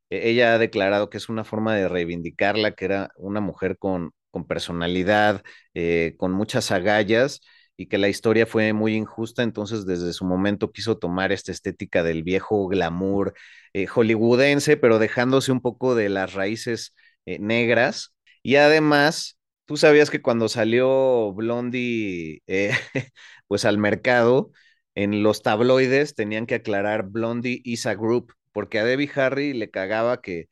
Eh, 0.10 0.30
ella 0.30 0.54
ha 0.54 0.58
declarado 0.58 1.10
que 1.10 1.18
es 1.18 1.30
una 1.30 1.44
forma 1.44 1.76
de 1.76 1.88
reivindicarla, 1.90 2.72
que 2.74 2.86
era 2.86 3.12
una 3.18 3.42
mujer 3.42 3.78
con, 3.78 4.12
con 4.32 4.46
personalidad, 4.48 5.44
eh, 5.74 6.16
con 6.18 6.32
muchas 6.32 6.72
agallas, 6.72 7.42
y 7.80 7.88
que 7.88 7.98
la 7.98 8.10
historia 8.10 8.46
fue 8.46 8.74
muy 8.74 8.94
injusta, 8.96 9.42
entonces 9.42 9.86
desde 9.86 10.12
su 10.12 10.26
momento 10.26 10.74
quiso 10.74 10.98
tomar 10.98 11.32
esta 11.32 11.54
estética 11.54 12.04
del 12.04 12.24
viejo 12.24 12.68
glamour 12.68 13.34
eh, 13.74 13.88
hollywoodense, 13.88 14.76
pero 14.76 15.00
dejándose 15.00 15.54
un 15.54 15.62
poco 15.62 15.96
de 15.96 16.10
las 16.10 16.34
raíces 16.34 16.94
eh, 17.26 17.40
negras. 17.40 18.14
Y 18.44 18.58
además, 18.58 19.40
tú 19.64 19.78
sabías 19.78 20.10
que 20.10 20.22
cuando 20.22 20.50
salió 20.50 21.32
Blondie, 21.34 22.44
eh, 22.48 22.72
pues 23.48 23.64
al 23.64 23.78
mercado, 23.78 24.52
en 24.94 25.24
los 25.24 25.42
tabloides 25.42 26.16
tenían 26.16 26.48
que 26.48 26.56
aclarar 26.56 27.08
Blondie 27.08 27.62
is 27.64 27.86
a 27.86 27.96
group, 27.96 28.34
porque 28.52 28.80
a 28.80 28.84
Debbie 28.84 29.10
Harry 29.16 29.54
le 29.54 29.70
cagaba 29.72 30.22
que, 30.22 30.50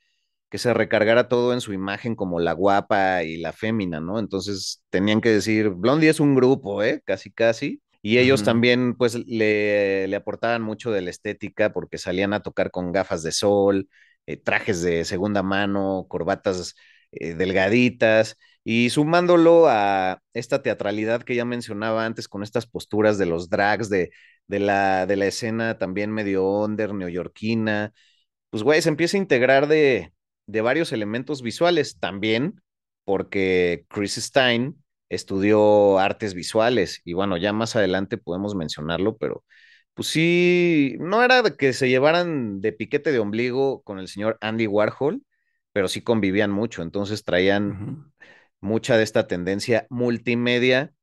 que 0.49 0.57
se 0.57 0.73
recargara 0.73 1.27
todo 1.27 1.53
en 1.53 1.61
su 1.61 1.73
imagen 1.73 2.15
como 2.15 2.39
la 2.39 2.53
guapa 2.53 3.23
y 3.23 3.37
la 3.37 3.53
fémina, 3.53 3.99
¿no? 3.99 4.19
Entonces 4.19 4.83
tenían 4.89 5.21
que 5.21 5.29
decir, 5.29 5.69
Blondie 5.69 6.09
es 6.09 6.19
un 6.19 6.35
grupo, 6.35 6.83
¿eh? 6.83 7.01
Casi, 7.05 7.31
casi. 7.31 7.81
Y 8.01 8.19
ellos 8.19 8.43
también, 8.43 8.95
pues, 8.95 9.15
le, 9.27 10.07
le 10.07 10.15
aportaban 10.15 10.61
mucho 10.61 10.91
de 10.91 11.01
la 11.01 11.09
estética 11.09 11.73
porque 11.73 11.97
salían 11.97 12.33
a 12.33 12.41
tocar 12.41 12.71
con 12.71 12.91
gafas 12.93 13.23
de 13.23 13.31
sol, 13.33 13.89
eh, 14.25 14.37
trajes 14.37 14.81
de 14.81 15.03
segunda 15.05 15.43
mano, 15.43 16.05
corbatas 16.09 16.75
eh, 17.11 17.33
delgaditas, 17.33 18.37
y 18.63 18.89
sumándolo 18.89 19.67
a 19.67 20.21
esta 20.33 20.61
teatralidad 20.61 21.23
que 21.23 21.35
ya 21.35 21.45
mencionaba 21.45 22.05
antes 22.05 22.27
con 22.27 22.43
estas 22.43 22.65
posturas 22.67 23.17
de 23.17 23.25
los 23.25 23.49
drags, 23.49 23.89
de, 23.89 24.11
de 24.47 24.59
la, 24.59 25.05
de 25.05 25.15
la 25.15 25.25
escena 25.27 25.77
también 25.77 26.11
medio 26.11 26.45
under, 26.49 26.93
neoyorquina, 26.93 27.93
pues 28.49 28.63
güey, 28.63 28.81
se 28.81 28.89
empieza 28.89 29.17
a 29.17 29.21
integrar 29.21 29.67
de, 29.67 30.13
de 30.47 30.61
varios 30.61 30.91
elementos 30.93 31.41
visuales 31.43 31.99
también, 31.99 32.61
porque 33.05 33.85
Chris 33.89 34.15
Stein 34.17 34.83
estudió 35.09 35.99
artes 35.99 36.33
visuales 36.33 37.01
y 37.05 37.13
bueno, 37.13 37.37
ya 37.37 37.53
más 37.53 37.75
adelante 37.75 38.17
podemos 38.17 38.55
mencionarlo, 38.55 39.17
pero 39.17 39.43
pues 39.93 40.09
sí, 40.09 40.95
no 40.99 41.23
era 41.23 41.41
de 41.41 41.55
que 41.55 41.73
se 41.73 41.89
llevaran 41.89 42.61
de 42.61 42.73
piquete 42.73 43.11
de 43.11 43.19
ombligo 43.19 43.81
con 43.83 43.99
el 43.99 44.07
señor 44.07 44.37
Andy 44.41 44.67
Warhol, 44.67 45.23
pero 45.73 45.87
sí 45.87 46.01
convivían 46.01 46.51
mucho, 46.51 46.81
entonces 46.83 47.23
traían 47.23 48.11
mucha 48.61 48.97
de 48.97 49.03
esta 49.03 49.27
tendencia 49.27 49.87
multimedia 49.89 50.93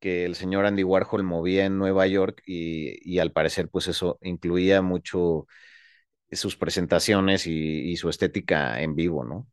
que 0.00 0.24
el 0.26 0.34
señor 0.34 0.66
Andy 0.66 0.84
Warhol 0.84 1.22
movía 1.24 1.64
en 1.66 1.78
Nueva 1.78 2.06
York 2.06 2.42
y, 2.46 2.98
y 3.10 3.18
al 3.20 3.32
parecer 3.32 3.68
pues 3.70 3.88
eso 3.88 4.18
incluía 4.22 4.82
mucho 4.82 5.46
sus 6.36 6.56
presentaciones 6.56 7.46
y, 7.46 7.52
y 7.92 7.96
su 7.96 8.08
estética 8.08 8.80
en 8.82 8.94
vivo, 8.96 9.24
¿no? 9.24 9.46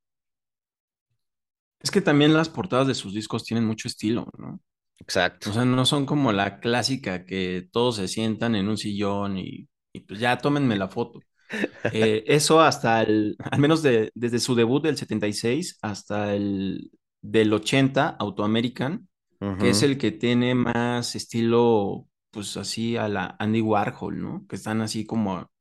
Es 1.81 1.91
que 1.91 2.01
también 2.01 2.33
las 2.33 2.49
portadas 2.49 2.87
de 2.87 2.95
sus 2.95 3.13
discos 3.13 3.43
tienen 3.43 3.65
mucho 3.65 3.87
estilo, 3.87 4.27
¿no? 4.37 4.59
Exacto. 4.99 5.49
O 5.49 5.53
sea, 5.53 5.65
no 5.65 5.85
son 5.85 6.05
como 6.05 6.31
la 6.31 6.59
clásica 6.59 7.25
que 7.25 7.67
todos 7.71 7.95
se 7.97 8.07
sientan 8.07 8.55
en 8.55 8.67
un 8.69 8.77
sillón 8.77 9.37
y, 9.37 9.67
y 9.93 10.01
pues 10.01 10.19
ya 10.19 10.37
tómenme 10.37 10.75
la 10.77 10.87
foto. 10.87 11.19
Eh, 11.91 12.23
eso 12.27 12.61
hasta 12.61 13.01
el, 13.03 13.35
al 13.39 13.59
menos 13.59 13.81
de- 13.83 14.11
desde 14.15 14.39
su 14.39 14.55
debut 14.55 14.83
del 14.83 14.97
76 14.97 15.79
hasta 15.81 16.33
el 16.35 16.91
del 17.21 17.53
80, 17.53 18.09
Auto 18.19 18.43
American, 18.45 19.09
que 19.57 19.69
es 19.71 19.83
el 19.83 19.97
que 19.97 20.11
tiene 20.11 20.55
más 20.55 21.15
estilo, 21.15 22.07
pues 22.31 22.55
así 22.57 22.95
a 22.97 23.07
la 23.09 23.35
Andy 23.39 23.61
Warhol, 23.61 24.21
¿no? 24.21 24.45
Que 24.47 24.55
están 24.55 24.81
así 24.81 25.05
como 25.05 25.51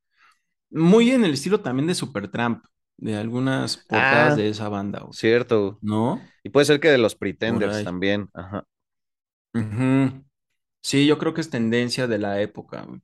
muy 0.71 1.11
en 1.11 1.25
el 1.25 1.33
estilo 1.35 1.61
también 1.61 1.87
de 1.87 1.95
Supertramp, 1.95 2.65
de 2.97 3.17
algunas 3.17 3.77
portadas 3.77 4.35
Ah, 4.35 4.37
de 4.37 4.49
esa 4.49 4.69
banda, 4.69 5.01
güey, 5.01 5.13
cierto. 5.13 5.79
¿no? 5.83 6.21
Y 6.45 6.51
puede 6.51 6.67
ser 6.67 6.81
que 6.81 6.89
de 6.91 6.99
los 6.99 7.15
Pretenders 7.15 7.85
también. 7.85 8.29
Ajá. 8.35 8.65
Sí, 10.83 11.07
yo 11.07 11.19
creo 11.19 11.35
que 11.35 11.41
es 11.41 11.51
tendencia 11.51 12.07
de 12.07 12.19
la 12.19 12.41
época, 12.41 12.83
güey. 12.83 13.01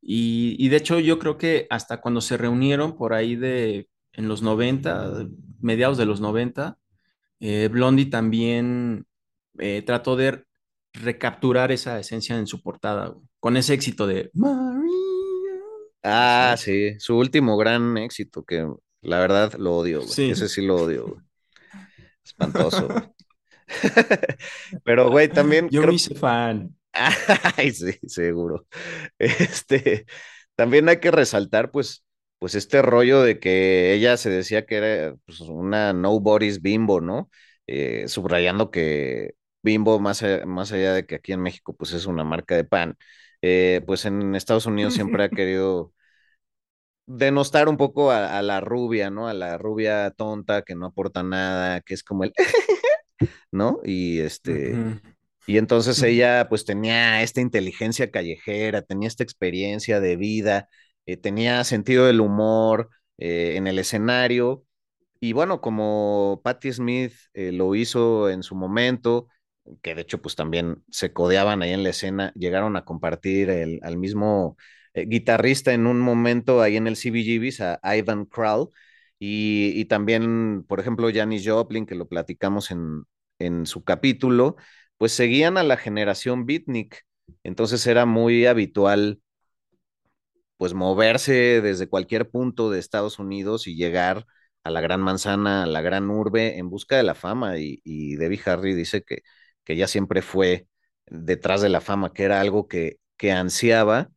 Y, 0.00 0.56
y 0.58 0.68
de 0.68 0.76
hecho 0.76 1.00
yo 1.00 1.18
creo 1.18 1.38
que 1.38 1.66
hasta 1.70 2.00
cuando 2.00 2.20
se 2.20 2.36
reunieron 2.36 2.96
por 2.96 3.12
ahí 3.14 3.36
de 3.36 3.88
en 4.12 4.28
los 4.28 4.42
90, 4.42 5.26
mediados 5.60 5.98
de 5.98 6.06
los 6.06 6.20
90, 6.20 6.78
eh, 7.40 7.68
Blondie 7.70 8.06
también 8.06 9.06
eh, 9.58 9.82
trató 9.84 10.16
de 10.16 10.44
recapturar 10.92 11.72
esa 11.72 11.98
esencia 11.98 12.36
en 12.38 12.46
su 12.46 12.62
portada, 12.62 13.08
güey, 13.08 13.26
con 13.40 13.56
ese 13.56 13.74
éxito 13.74 14.06
de 14.06 14.32
ya 14.34 15.07
Ah, 16.10 16.56
sí, 16.56 16.98
su 16.98 17.16
último 17.16 17.56
gran 17.56 17.96
éxito, 17.98 18.44
que 18.44 18.66
la 19.02 19.18
verdad 19.20 19.54
lo 19.54 19.76
odio, 19.76 20.00
güey. 20.00 20.10
Sí. 20.10 20.30
Ese 20.30 20.48
sí 20.48 20.64
lo 20.64 20.76
odio, 20.76 21.08
güey. 21.08 21.20
Espantoso, 22.24 22.88
güey. 22.88 23.02
Pero, 24.84 25.10
güey, 25.10 25.28
también 25.28 25.68
Yo 25.70 25.80
me 25.80 25.86
creo 25.86 25.94
hice 25.94 26.14
fan. 26.14 26.74
Ay, 27.56 27.72
sí, 27.72 27.98
seguro. 28.06 28.66
Este, 29.18 30.06
también 30.54 30.88
hay 30.88 31.00
que 31.00 31.10
resaltar, 31.10 31.70
pues, 31.70 32.04
pues 32.38 32.54
este 32.54 32.82
rollo 32.82 33.22
de 33.22 33.38
que 33.38 33.92
ella 33.92 34.16
se 34.16 34.30
decía 34.30 34.64
que 34.64 34.76
era 34.76 35.16
pues, 35.26 35.40
una 35.40 35.92
nobody's 35.92 36.62
bimbo, 36.62 37.00
¿no? 37.00 37.30
Eh, 37.66 38.08
subrayando 38.08 38.70
que 38.70 39.34
Bimbo, 39.62 39.98
más, 39.98 40.24
más 40.46 40.72
allá 40.72 40.94
de 40.94 41.06
que 41.06 41.16
aquí 41.16 41.32
en 41.32 41.42
México, 41.42 41.74
pues 41.76 41.92
es 41.92 42.06
una 42.06 42.24
marca 42.24 42.56
de 42.56 42.64
pan, 42.64 42.96
eh, 43.42 43.82
pues 43.86 44.04
en 44.04 44.34
Estados 44.34 44.66
Unidos 44.66 44.94
siempre 44.94 45.24
ha 45.24 45.28
querido 45.28 45.92
denostar 47.08 47.68
un 47.68 47.76
poco 47.76 48.10
a, 48.12 48.38
a 48.38 48.42
la 48.42 48.60
rubia, 48.60 49.10
¿no? 49.10 49.28
A 49.28 49.34
la 49.34 49.58
rubia 49.58 50.10
tonta 50.12 50.62
que 50.62 50.74
no 50.76 50.86
aporta 50.86 51.22
nada, 51.22 51.80
que 51.82 51.94
es 51.94 52.04
como 52.04 52.24
el, 52.24 52.32
¿no? 53.52 53.80
Y 53.84 54.20
este, 54.20 54.82
y 55.46 55.58
entonces 55.58 56.02
ella 56.02 56.48
pues 56.48 56.64
tenía 56.64 57.22
esta 57.22 57.40
inteligencia 57.40 58.10
callejera, 58.10 58.82
tenía 58.82 59.08
esta 59.08 59.24
experiencia 59.24 60.00
de 60.00 60.16
vida, 60.16 60.68
eh, 61.06 61.16
tenía 61.16 61.64
sentido 61.64 62.06
del 62.06 62.20
humor 62.20 62.90
eh, 63.18 63.54
en 63.56 63.66
el 63.66 63.78
escenario. 63.78 64.64
Y 65.20 65.32
bueno, 65.32 65.60
como 65.60 66.40
Patti 66.44 66.72
Smith 66.72 67.12
eh, 67.34 67.52
lo 67.52 67.74
hizo 67.74 68.30
en 68.30 68.42
su 68.42 68.54
momento, 68.56 69.28
que 69.82 69.94
de 69.94 70.02
hecho 70.02 70.22
pues 70.22 70.36
también 70.36 70.84
se 70.90 71.12
codeaban 71.12 71.62
ahí 71.62 71.72
en 71.72 71.82
la 71.82 71.90
escena, 71.90 72.32
llegaron 72.36 72.76
a 72.76 72.84
compartir 72.84 73.50
el, 73.50 73.80
al 73.82 73.98
mismo 73.98 74.56
eh, 75.02 75.06
guitarrista 75.08 75.72
en 75.72 75.86
un 75.86 76.00
momento 76.00 76.62
ahí 76.62 76.76
en 76.76 76.86
el 76.86 76.96
CBGBs, 76.96 77.60
a 77.82 77.96
Ivan 77.96 78.24
Krall, 78.26 78.68
y, 79.18 79.72
y 79.80 79.84
también, 79.86 80.64
por 80.68 80.80
ejemplo, 80.80 81.08
Janis 81.12 81.44
Joplin, 81.46 81.86
que 81.86 81.94
lo 81.94 82.08
platicamos 82.08 82.70
en, 82.70 83.04
en 83.38 83.66
su 83.66 83.84
capítulo, 83.84 84.56
pues 84.96 85.12
seguían 85.12 85.56
a 85.58 85.62
la 85.64 85.76
generación 85.76 86.46
beatnik. 86.46 87.04
Entonces 87.42 87.86
era 87.86 88.06
muy 88.06 88.46
habitual 88.46 89.20
pues 90.56 90.74
moverse 90.74 91.60
desde 91.62 91.88
cualquier 91.88 92.30
punto 92.30 92.70
de 92.70 92.78
Estados 92.80 93.18
Unidos 93.18 93.66
y 93.66 93.76
llegar 93.76 94.26
a 94.64 94.70
la 94.70 94.80
gran 94.80 95.00
manzana, 95.00 95.62
a 95.64 95.66
la 95.66 95.80
gran 95.82 96.10
urbe 96.10 96.58
en 96.58 96.68
busca 96.70 96.96
de 96.96 97.02
la 97.04 97.14
fama. 97.14 97.58
Y, 97.58 97.80
y 97.84 98.16
Debbie 98.16 98.40
Harry 98.46 98.74
dice 98.74 99.02
que, 99.02 99.22
que 99.64 99.86
siempre 99.86 100.20
fue 100.22 100.66
detrás 101.06 101.62
de 101.62 101.68
la 101.68 101.80
fama, 101.80 102.12
que 102.12 102.24
era 102.24 102.40
algo 102.40 102.66
que, 102.68 102.98
que 103.16 103.32
ansiaba. 103.32 104.10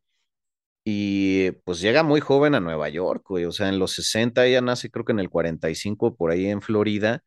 Y 0.84 1.52
pues 1.64 1.80
llega 1.80 2.02
muy 2.02 2.20
joven 2.20 2.54
a 2.54 2.60
Nueva 2.60 2.88
York, 2.88 3.24
güey. 3.28 3.44
O 3.44 3.52
sea, 3.52 3.68
en 3.68 3.78
los 3.78 3.92
60 3.92 4.46
ella 4.46 4.60
nace, 4.60 4.90
creo 4.90 5.04
que 5.04 5.12
en 5.12 5.20
el 5.20 5.30
45, 5.30 6.16
por 6.16 6.30
ahí 6.30 6.46
en 6.46 6.60
Florida. 6.62 7.22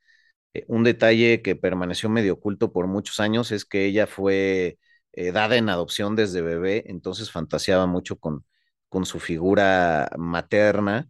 Eh, 0.53 0.65
un 0.69 0.83
detalle 0.83 1.41
que 1.43 1.55
permaneció 1.55 2.09
medio 2.09 2.33
oculto 2.35 2.73
por 2.73 2.87
muchos 2.87 3.19
años 3.21 3.51
es 3.51 3.65
que 3.65 3.85
ella 3.85 4.07
fue 4.07 4.79
eh, 5.13 5.31
dada 5.31 5.57
en 5.57 5.69
adopción 5.69 6.15
desde 6.15 6.41
bebé, 6.41 6.85
entonces 6.87 7.31
fantaseaba 7.31 7.87
mucho 7.87 8.17
con, 8.17 8.45
con 8.89 9.05
su 9.05 9.19
figura 9.19 10.09
materna. 10.17 11.09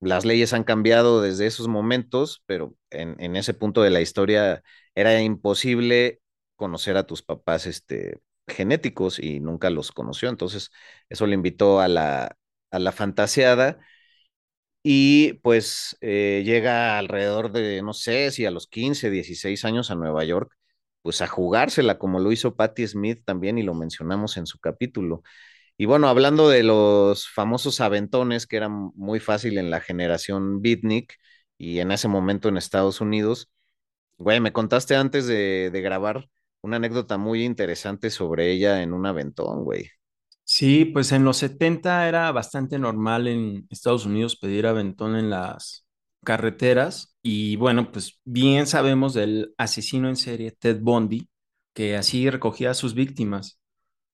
Las 0.00 0.24
leyes 0.24 0.52
han 0.52 0.64
cambiado 0.64 1.22
desde 1.22 1.46
esos 1.46 1.68
momentos, 1.68 2.42
pero 2.46 2.74
en, 2.90 3.16
en 3.20 3.36
ese 3.36 3.54
punto 3.54 3.82
de 3.82 3.90
la 3.90 4.00
historia 4.02 4.62
era 4.94 5.20
imposible 5.22 6.20
conocer 6.56 6.96
a 6.96 7.06
tus 7.06 7.22
papás 7.22 7.66
este, 7.66 8.20
genéticos 8.48 9.18
y 9.18 9.40
nunca 9.40 9.70
los 9.70 9.92
conoció. 9.92 10.28
Entonces, 10.28 10.70
eso 11.08 11.26
le 11.26 11.34
invitó 11.34 11.80
a 11.80 11.88
la, 11.88 12.36
a 12.70 12.78
la 12.78 12.92
fantaseada 12.92 13.78
y 14.82 15.34
pues 15.34 15.96
eh, 16.00 16.42
llega 16.44 16.98
alrededor 16.98 17.52
de, 17.52 17.82
no 17.82 17.92
sé 17.94 18.30
si 18.30 18.44
a 18.46 18.50
los 18.50 18.66
15, 18.68 19.10
16 19.10 19.64
años 19.64 19.90
a 19.90 19.94
Nueva 19.94 20.24
York, 20.24 20.52
pues 21.02 21.22
a 21.22 21.26
jugársela 21.26 21.98
como 21.98 22.20
lo 22.20 22.32
hizo 22.32 22.54
Patti 22.56 22.86
Smith 22.86 23.22
también 23.24 23.56
y 23.58 23.62
lo 23.62 23.74
mencionamos 23.74 24.36
en 24.36 24.46
su 24.46 24.58
capítulo. 24.58 25.22
Y 25.78 25.86
bueno, 25.86 26.08
hablando 26.08 26.48
de 26.48 26.64
los 26.64 27.28
famosos 27.30 27.80
aventones 27.82 28.46
que 28.48 28.56
eran 28.56 28.72
muy 28.96 29.20
fácil 29.20 29.58
en 29.58 29.70
la 29.70 29.80
generación 29.80 30.62
beatnik 30.62 31.14
y 31.58 31.80
en 31.80 31.92
ese 31.92 32.08
momento 32.08 32.48
en 32.48 32.56
Estados 32.58 33.00
Unidos, 33.02 33.50
güey, 34.18 34.40
me 34.40 34.52
contaste 34.52 34.96
antes 34.96 35.26
de, 35.26 35.70
de 35.72 35.80
grabar 35.82 36.28
una 36.64 36.76
anécdota 36.78 37.18
muy 37.18 37.44
interesante 37.44 38.10
sobre 38.10 38.50
ella 38.52 38.82
en 38.82 38.92
un 38.94 39.06
aventón, 39.06 39.64
güey. 39.64 39.90
Sí, 40.44 40.84
pues 40.84 41.12
en 41.12 41.24
los 41.24 41.38
70 41.38 42.06
era 42.08 42.30
bastante 42.32 42.78
normal 42.78 43.26
en 43.28 43.66
Estados 43.70 44.04
Unidos 44.06 44.36
pedir 44.36 44.66
aventón 44.66 45.16
en 45.16 45.30
las 45.30 45.86
carreteras 46.24 47.16
y 47.22 47.56
bueno, 47.56 47.90
pues 47.92 48.20
bien 48.24 48.66
sabemos 48.66 49.14
del 49.14 49.54
asesino 49.58 50.08
en 50.08 50.16
serie 50.16 50.52
Ted 50.52 50.80
Bundy, 50.80 51.28
que 51.72 51.96
así 51.96 52.28
recogía 52.30 52.70
a 52.70 52.74
sus 52.74 52.94
víctimas. 52.94 53.58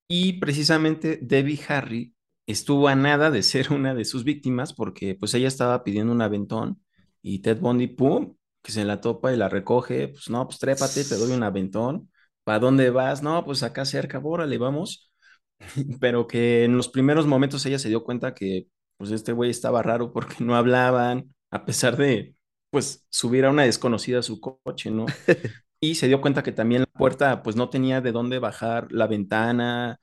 Y 0.08 0.34
precisamente 0.34 1.18
Debbie 1.22 1.60
Harry 1.68 2.14
estuvo 2.46 2.88
a 2.88 2.94
nada 2.96 3.30
de 3.30 3.42
ser 3.42 3.72
una 3.72 3.94
de 3.94 4.04
sus 4.04 4.24
víctimas 4.24 4.72
porque 4.74 5.14
pues 5.16 5.34
ella 5.34 5.48
estaba 5.48 5.84
pidiendo 5.84 6.12
un 6.12 6.22
aventón 6.22 6.82
y 7.22 7.40
Ted 7.40 7.60
Bundy, 7.60 7.88
¡pum!, 7.88 8.36
que 8.62 8.72
se 8.72 8.84
la 8.84 9.00
topa 9.00 9.32
y 9.32 9.36
la 9.36 9.48
recoge, 9.48 10.08
pues 10.08 10.30
no, 10.30 10.46
pues 10.46 10.58
trépate, 10.58 11.04
te 11.04 11.16
doy 11.16 11.32
un 11.32 11.42
aventón. 11.42 12.09
¿Para 12.44 12.58
dónde 12.58 12.90
vas? 12.90 13.22
No, 13.22 13.44
pues 13.44 13.62
acá 13.62 13.84
cerca, 13.84 14.20
órale, 14.22 14.58
vamos. 14.58 15.12
Pero 16.00 16.26
que 16.26 16.64
en 16.64 16.76
los 16.76 16.88
primeros 16.88 17.26
momentos 17.26 17.64
ella 17.66 17.78
se 17.78 17.88
dio 17.88 18.04
cuenta 18.04 18.34
que 18.34 18.68
pues 18.96 19.10
este 19.12 19.32
güey 19.32 19.50
estaba 19.50 19.82
raro 19.82 20.12
porque 20.12 20.36
no 20.44 20.56
hablaban, 20.56 21.34
a 21.50 21.64
pesar 21.64 21.96
de 21.96 22.34
pues 22.70 23.06
subir 23.10 23.44
a 23.44 23.50
una 23.50 23.64
desconocida 23.64 24.20
a 24.20 24.22
su 24.22 24.40
coche, 24.40 24.90
¿no? 24.90 25.06
Y 25.80 25.96
se 25.96 26.08
dio 26.08 26.20
cuenta 26.20 26.42
que 26.42 26.52
también 26.52 26.82
la 26.82 26.86
puerta 26.86 27.42
pues 27.42 27.56
no 27.56 27.70
tenía 27.70 28.00
de 28.02 28.12
dónde 28.12 28.38
bajar 28.38 28.88
la 28.92 29.06
ventana, 29.06 29.98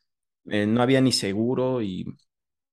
eh, 0.46 0.65
no 0.67 0.82
había 0.82 1.01
ni 1.01 1.12
seguro 1.12 1.82
y, 1.84 2.06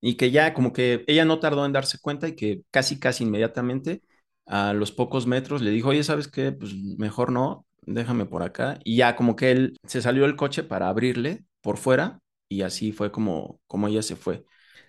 y 0.01 0.17
que 0.17 0.31
ya 0.31 0.55
como 0.55 0.73
que 0.73 1.05
ella 1.07 1.25
no 1.25 1.41
tardó 1.41 1.65
en 1.67 1.73
darse 1.73 1.99
cuenta 2.01 2.29
y 2.29 2.37
que 2.37 2.63
casi, 2.71 2.99
casi 2.99 3.25
inmediatamente 3.25 4.03
a 4.47 4.73
los 4.75 4.93
pocos 4.93 5.27
metros 5.27 5.63
le 5.63 5.71
dijo, 5.71 5.89
oye, 5.91 6.05
¿sabes 6.05 6.29
qué? 6.29 6.53
Pues 6.53 6.75
mejor 6.99 7.33
no, 7.33 7.67
déjame 7.87 8.27
por 8.27 8.43
acá. 8.43 8.79
Y 8.85 8.97
ya 8.97 9.17
como 9.17 9.37
que 9.37 9.51
él 9.53 9.77
se 9.87 10.03
salió 10.03 10.23
del 10.25 10.37
coche 10.37 10.63
para 10.63 10.89
abrirle 10.89 11.45
por 11.61 11.77
fuera 11.79 12.21
y 12.49 12.63
así 12.63 12.93
fue 12.93 13.11
como, 13.13 13.61
como 13.67 13.89
ella 13.89 14.03
se 14.03 14.17
fue. 14.17 14.45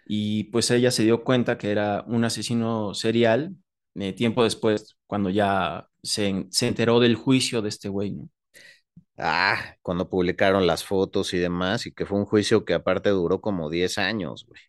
Y 0.06 0.46
pues 0.46 0.70
ella 0.72 0.92
se 0.92 1.04
dio 1.04 1.24
cuenta 1.24 1.58
que 1.58 1.72
era 1.72 2.04
un 2.08 2.24
asesino 2.26 2.94
serial 2.94 3.56
eh, 3.96 4.14
tiempo 4.14 4.44
después, 4.44 4.98
cuando 5.08 5.30
ya 5.30 5.88
se, 6.04 6.48
se, 6.52 6.68
enteró 6.68 7.00
del 7.00 7.16
juicio 7.16 7.62
de 7.62 7.70
este 7.70 7.90
güey, 7.90 8.12
¿no? 8.12 8.30
Ah, 9.18 9.76
cuando 9.82 10.10
publicaron 10.10 10.68
las 10.68 10.84
fotos 10.84 11.34
y 11.34 11.38
demás, 11.38 11.86
y 11.86 11.94
que 11.94 12.06
fue 12.06 12.20
un 12.20 12.26
juicio 12.26 12.66
que 12.66 12.74
aparte 12.74 13.10
duró 13.12 13.40
como 13.40 13.70
10 13.70 13.98
años, 13.98 14.46
güey. 14.48 14.62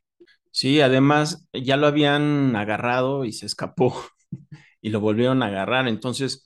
Sí, 0.53 0.81
además 0.81 1.47
ya 1.53 1.77
lo 1.77 1.87
habían 1.87 2.57
agarrado 2.57 3.25
y 3.25 3.33
se 3.33 3.47
escapó 3.47 3.95
y 4.81 4.91
lo 4.91 5.01
volvieron 5.01 5.43
a 5.43 5.47
agarrar. 5.49 5.89
Entonces, 5.89 6.46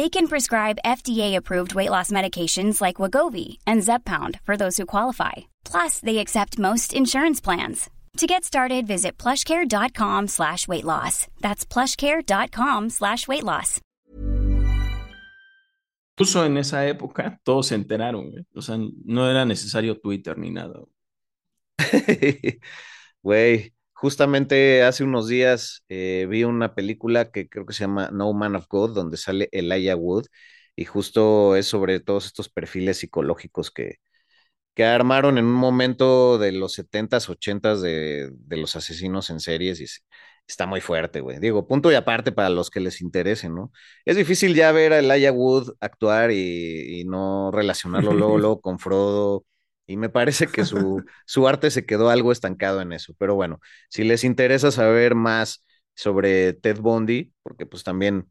They 0.00 0.08
can 0.08 0.28
prescribe 0.28 0.78
FDA-approved 0.82 1.74
weight 1.74 1.90
loss 1.90 2.10
medications 2.10 2.80
like 2.80 3.02
Wagovi 3.02 3.58
and 3.66 3.82
Zepbound 3.82 4.40
for 4.46 4.56
those 4.56 4.78
who 4.78 4.86
qualify. 4.86 5.50
Plus, 5.62 6.00
they 6.00 6.16
accept 6.16 6.58
most 6.58 6.94
insurance 6.94 7.38
plans. 7.38 7.90
To 8.16 8.26
get 8.26 8.42
started, 8.42 8.86
visit 8.86 9.18
plushcare.com 9.18 10.28
slash 10.28 10.66
weight 10.66 10.86
loss. 10.86 11.26
That's 11.42 11.66
plushcare.com 11.66 12.88
slash 12.88 13.28
weight 13.28 13.44
loss. 13.44 13.78
Incluso 16.16 16.46
en 16.46 16.56
esa 16.56 16.86
época, 16.86 17.38
todos 17.44 17.66
se 17.66 17.74
enteraron, 17.74 18.30
güey. 18.30 18.46
O 18.56 18.62
sea, 18.62 18.78
no 19.04 19.28
era 19.28 19.44
necesario 19.44 20.00
Twitter 20.00 20.38
ni 20.38 20.50
nada. 20.50 20.80
Güey, 23.22 23.74
justamente 24.00 24.82
hace 24.82 25.04
unos 25.04 25.28
días 25.28 25.84
eh, 25.88 26.26
vi 26.28 26.44
una 26.44 26.74
película 26.74 27.30
que 27.30 27.48
creo 27.48 27.66
que 27.66 27.74
se 27.74 27.84
llama 27.84 28.10
No 28.12 28.32
Man 28.32 28.56
of 28.56 28.66
God, 28.68 28.94
donde 28.94 29.16
sale 29.16 29.48
Elijah 29.52 29.96
Wood, 29.96 30.26
y 30.76 30.84
justo 30.86 31.56
es 31.56 31.66
sobre 31.66 32.00
todos 32.00 32.26
estos 32.26 32.48
perfiles 32.48 32.98
psicológicos 32.98 33.70
que, 33.70 33.96
que 34.74 34.84
armaron 34.84 35.38
en 35.38 35.46
un 35.46 35.52
momento 35.54 36.38
de 36.38 36.52
los 36.52 36.74
70s, 36.74 37.28
80s 37.28 37.82
de, 37.82 38.30
de 38.32 38.56
los 38.56 38.76
asesinos 38.76 39.30
en 39.30 39.40
series, 39.40 39.80
y 39.80 39.86
está 40.46 40.66
muy 40.66 40.80
fuerte, 40.80 41.20
güey. 41.20 41.38
Digo, 41.38 41.66
punto 41.66 41.92
y 41.92 41.94
aparte 41.94 42.32
para 42.32 42.50
los 42.50 42.70
que 42.70 42.80
les 42.80 43.00
interese, 43.00 43.48
¿no? 43.48 43.72
Es 44.04 44.16
difícil 44.16 44.54
ya 44.54 44.72
ver 44.72 44.92
a 44.92 44.98
Elijah 45.00 45.32
Wood 45.32 45.74
actuar 45.80 46.30
y, 46.32 47.00
y 47.00 47.04
no 47.04 47.50
relacionarlo 47.54 48.14
luego, 48.14 48.38
luego 48.38 48.60
con 48.60 48.78
Frodo 48.78 49.44
y 49.90 49.96
me 49.96 50.08
parece 50.08 50.48
que 50.50 50.64
su, 50.64 51.04
su 51.26 51.48
arte 51.48 51.70
se 51.70 51.86
quedó 51.86 52.10
algo 52.10 52.32
estancado 52.32 52.80
en 52.80 52.92
eso. 52.92 53.14
Pero 53.18 53.34
bueno, 53.34 53.60
si 53.88 54.04
les 54.04 54.24
interesa 54.24 54.70
saber 54.70 55.14
más 55.14 55.64
sobre 55.94 56.52
Ted 56.54 56.78
Bundy, 56.80 57.32
porque 57.42 57.66
pues 57.66 57.84
también 57.84 58.30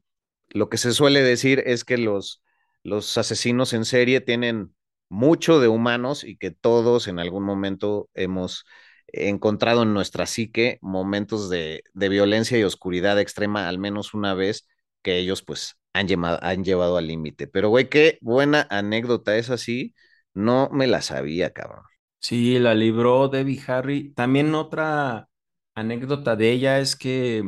lo 0.49 0.69
que 0.69 0.77
se 0.77 0.93
suele 0.93 1.21
decir 1.21 1.63
es 1.65 1.83
que 1.85 1.97
los, 1.97 2.41
los 2.83 3.17
asesinos 3.17 3.73
en 3.73 3.85
serie 3.85 4.21
tienen 4.21 4.73
mucho 5.09 5.59
de 5.59 5.67
humanos 5.67 6.23
y 6.23 6.37
que 6.37 6.51
todos 6.51 7.07
en 7.07 7.19
algún 7.19 7.43
momento 7.43 8.09
hemos 8.13 8.65
encontrado 9.07 9.83
en 9.83 9.93
nuestra 9.93 10.25
psique 10.25 10.77
momentos 10.81 11.49
de, 11.49 11.83
de 11.93 12.09
violencia 12.09 12.57
y 12.59 12.63
oscuridad 12.63 13.19
extrema, 13.19 13.67
al 13.67 13.79
menos 13.79 14.13
una 14.13 14.33
vez, 14.33 14.67
que 15.01 15.17
ellos 15.17 15.41
pues 15.41 15.77
han, 15.93 16.07
han 16.23 16.63
llevado 16.63 16.97
al 16.97 17.07
límite. 17.07 17.47
Pero 17.47 17.69
güey, 17.69 17.89
qué 17.89 18.17
buena 18.21 18.67
anécdota 18.69 19.37
es 19.37 19.49
así, 19.49 19.95
no 20.33 20.69
me 20.71 20.87
la 20.87 21.01
sabía, 21.01 21.53
cabrón. 21.53 21.83
Sí, 22.19 22.59
la 22.59 22.73
libró 22.75 23.27
Debbie 23.29 23.61
Harry. 23.67 24.13
También 24.13 24.53
otra 24.55 25.29
anécdota 25.73 26.35
de 26.35 26.51
ella 26.51 26.79
es 26.79 26.95
que 26.95 27.43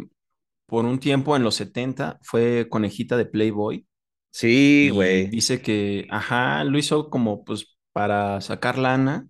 por 0.66 0.86
un 0.86 1.00
tiempo 1.00 1.36
en 1.36 1.44
los 1.44 1.56
70 1.56 2.20
fue 2.24 2.68
conejita 2.70 3.18
de 3.18 3.26
Playboy. 3.26 3.88
Sí, 4.32 4.90
güey. 4.94 5.28
dice 5.30 5.62
que, 5.62 6.08
ajá, 6.10 6.64
lo 6.64 6.78
hizo 6.78 7.10
como 7.10 7.44
pues 7.44 7.78
para 7.92 8.40
sacar 8.42 8.78
lana 8.78 9.28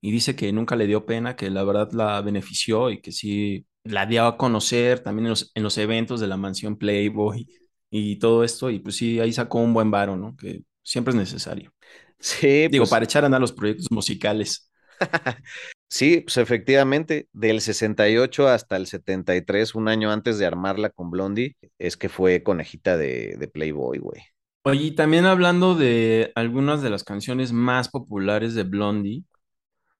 y 0.00 0.12
dice 0.12 0.36
que 0.36 0.52
nunca 0.52 0.76
le 0.76 0.86
dio 0.86 1.06
pena, 1.06 1.36
que 1.36 1.50
la 1.50 1.64
verdad 1.64 1.90
la 1.92 2.20
benefició 2.22 2.90
y 2.90 3.00
que 3.00 3.12
sí 3.12 3.66
la 3.84 4.06
dio 4.06 4.26
a 4.26 4.36
conocer 4.36 5.00
también 5.00 5.26
en 5.26 5.30
los, 5.30 5.52
en 5.54 5.62
los 5.62 5.78
eventos 5.78 6.20
de 6.20 6.28
la 6.28 6.36
mansión 6.36 6.76
Playboy 6.78 7.46
y 7.90 8.18
todo 8.18 8.44
esto 8.44 8.70
y 8.70 8.80
pues 8.80 8.96
sí, 8.96 9.20
ahí 9.20 9.32
sacó 9.32 9.58
un 9.60 9.74
buen 9.74 9.90
varo, 9.90 10.16
¿no? 10.16 10.36
Que 10.36 10.62
siempre 10.82 11.12
es 11.12 11.16
necesario. 11.18 11.72
Sí, 12.18 12.68
Digo, 12.68 12.82
pues, 12.82 12.90
para 12.90 13.04
echar 13.04 13.24
a 13.24 13.26
andar 13.26 13.40
los 13.40 13.52
proyectos 13.52 13.90
musicales. 13.90 14.70
sí, 15.88 16.22
pues 16.22 16.36
efectivamente, 16.38 17.28
del 17.32 17.60
68 17.60 18.48
hasta 18.48 18.76
el 18.76 18.86
73, 18.86 19.74
un 19.74 19.88
año 19.88 20.10
antes 20.10 20.38
de 20.38 20.46
armarla 20.46 20.90
con 20.90 21.10
Blondie, 21.10 21.56
es 21.78 21.96
que 21.96 22.08
fue 22.08 22.42
conejita 22.42 22.96
de, 22.96 23.36
de 23.36 23.48
Playboy, 23.48 23.98
güey. 23.98 24.22
Oye, 24.64 24.82
y 24.82 24.90
también 24.92 25.26
hablando 25.26 25.74
de 25.74 26.32
algunas 26.34 26.82
de 26.82 26.90
las 26.90 27.04
canciones 27.04 27.52
más 27.52 27.88
populares 27.88 28.54
de 28.54 28.64
Blondie, 28.64 29.24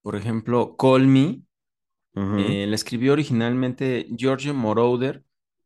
por 0.03 0.17
ejemplo, 0.17 0.77
Call 0.77 1.07
Me, 1.07 1.43
eh, 2.17 2.67
la 2.67 2.75
escribió 2.75 3.13
originalmente 3.13 4.09
Giorgio 4.17 4.55
Moroder, 4.55 5.23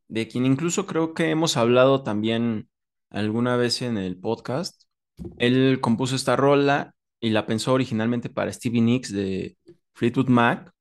de 0.07 0.27
quien 0.27 0.45
incluso 0.45 0.85
creo 0.85 1.13
que 1.13 1.29
hemos 1.29 1.55
hablado 1.55 2.03
también 2.03 2.69
alguna 3.09 3.55
vez 3.55 3.81
en 3.81 3.97
el 3.97 4.17
podcast. 4.19 4.83
Él 5.37 5.79
compuso 5.81 6.15
esta 6.15 6.35
rola 6.35 6.93
y 7.19 7.29
la 7.31 7.45
pensó 7.45 7.73
originalmente 7.73 8.29
para 8.29 8.51
Stevie 8.51 8.81
Nicks 8.81 9.11
de 9.11 9.57
Fleetwood 9.93 10.29
Mac. 10.29 10.71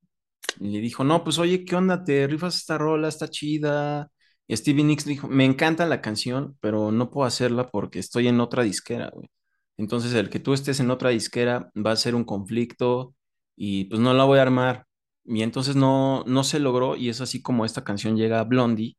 Y 0.61 0.69
le 0.71 0.81
dijo, 0.81 1.05
no, 1.05 1.25
pues 1.25 1.39
oye, 1.39 1.65
¿qué 1.65 1.77
onda? 1.77 2.05
¿Te 2.05 2.27
rifas 2.27 2.57
esta 2.57 2.79
rola? 2.79 3.09
Está 3.09 3.29
chida. 3.29 4.11
Y 4.47 4.57
Stevie 4.57 4.85
Nicks 4.85 5.05
dijo, 5.05 5.29
me 5.29 5.45
encanta 5.45 5.87
la 5.87 6.01
canción, 6.01 6.57
pero 6.61 6.93
no 6.93 7.11
puedo 7.11 7.27
hacerla 7.27 7.71
porque 7.71 7.99
estoy 8.01 8.29
en 8.29 8.41
otra 8.41 8.63
disquera, 8.65 9.11
güey. 9.15 9.29
Entonces, 9.77 10.13
el 10.15 10.31
que 10.31 10.41
tú 10.41 10.53
estés 10.55 10.81
en 10.81 10.91
otra 10.91 11.11
disquera 11.11 11.71
va 11.77 11.93
a 11.93 11.97
ser 11.97 12.15
un 12.15 12.25
conflicto 12.25 13.15
y 13.57 13.85
pues 13.87 14.01
no 14.01 14.13
la 14.15 14.25
voy 14.25 14.39
a 14.39 14.43
armar. 14.43 14.87
Y 15.25 15.43
entonces 15.43 15.77
no, 15.77 16.25
no 16.27 16.45
se 16.45 16.59
logró 16.61 16.97
y 16.97 17.09
es 17.09 17.21
así 17.21 17.43
como 17.43 17.65
esta 17.65 17.85
canción 17.85 18.17
llega 18.17 18.41
a 18.41 18.45
Blondie 18.45 18.97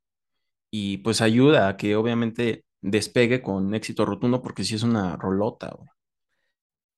y 0.72 0.98
pues 1.00 1.22
ayuda 1.22 1.68
a 1.70 1.78
que 1.78 1.96
obviamente 1.96 2.66
despegue 2.82 3.42
con 3.42 3.74
éxito 3.76 4.06
rotundo 4.06 4.42
porque 4.42 4.64
sí 4.64 4.76
es 4.76 4.84
una 4.84 5.16
rolota, 5.18 5.72
güey. 5.78 5.90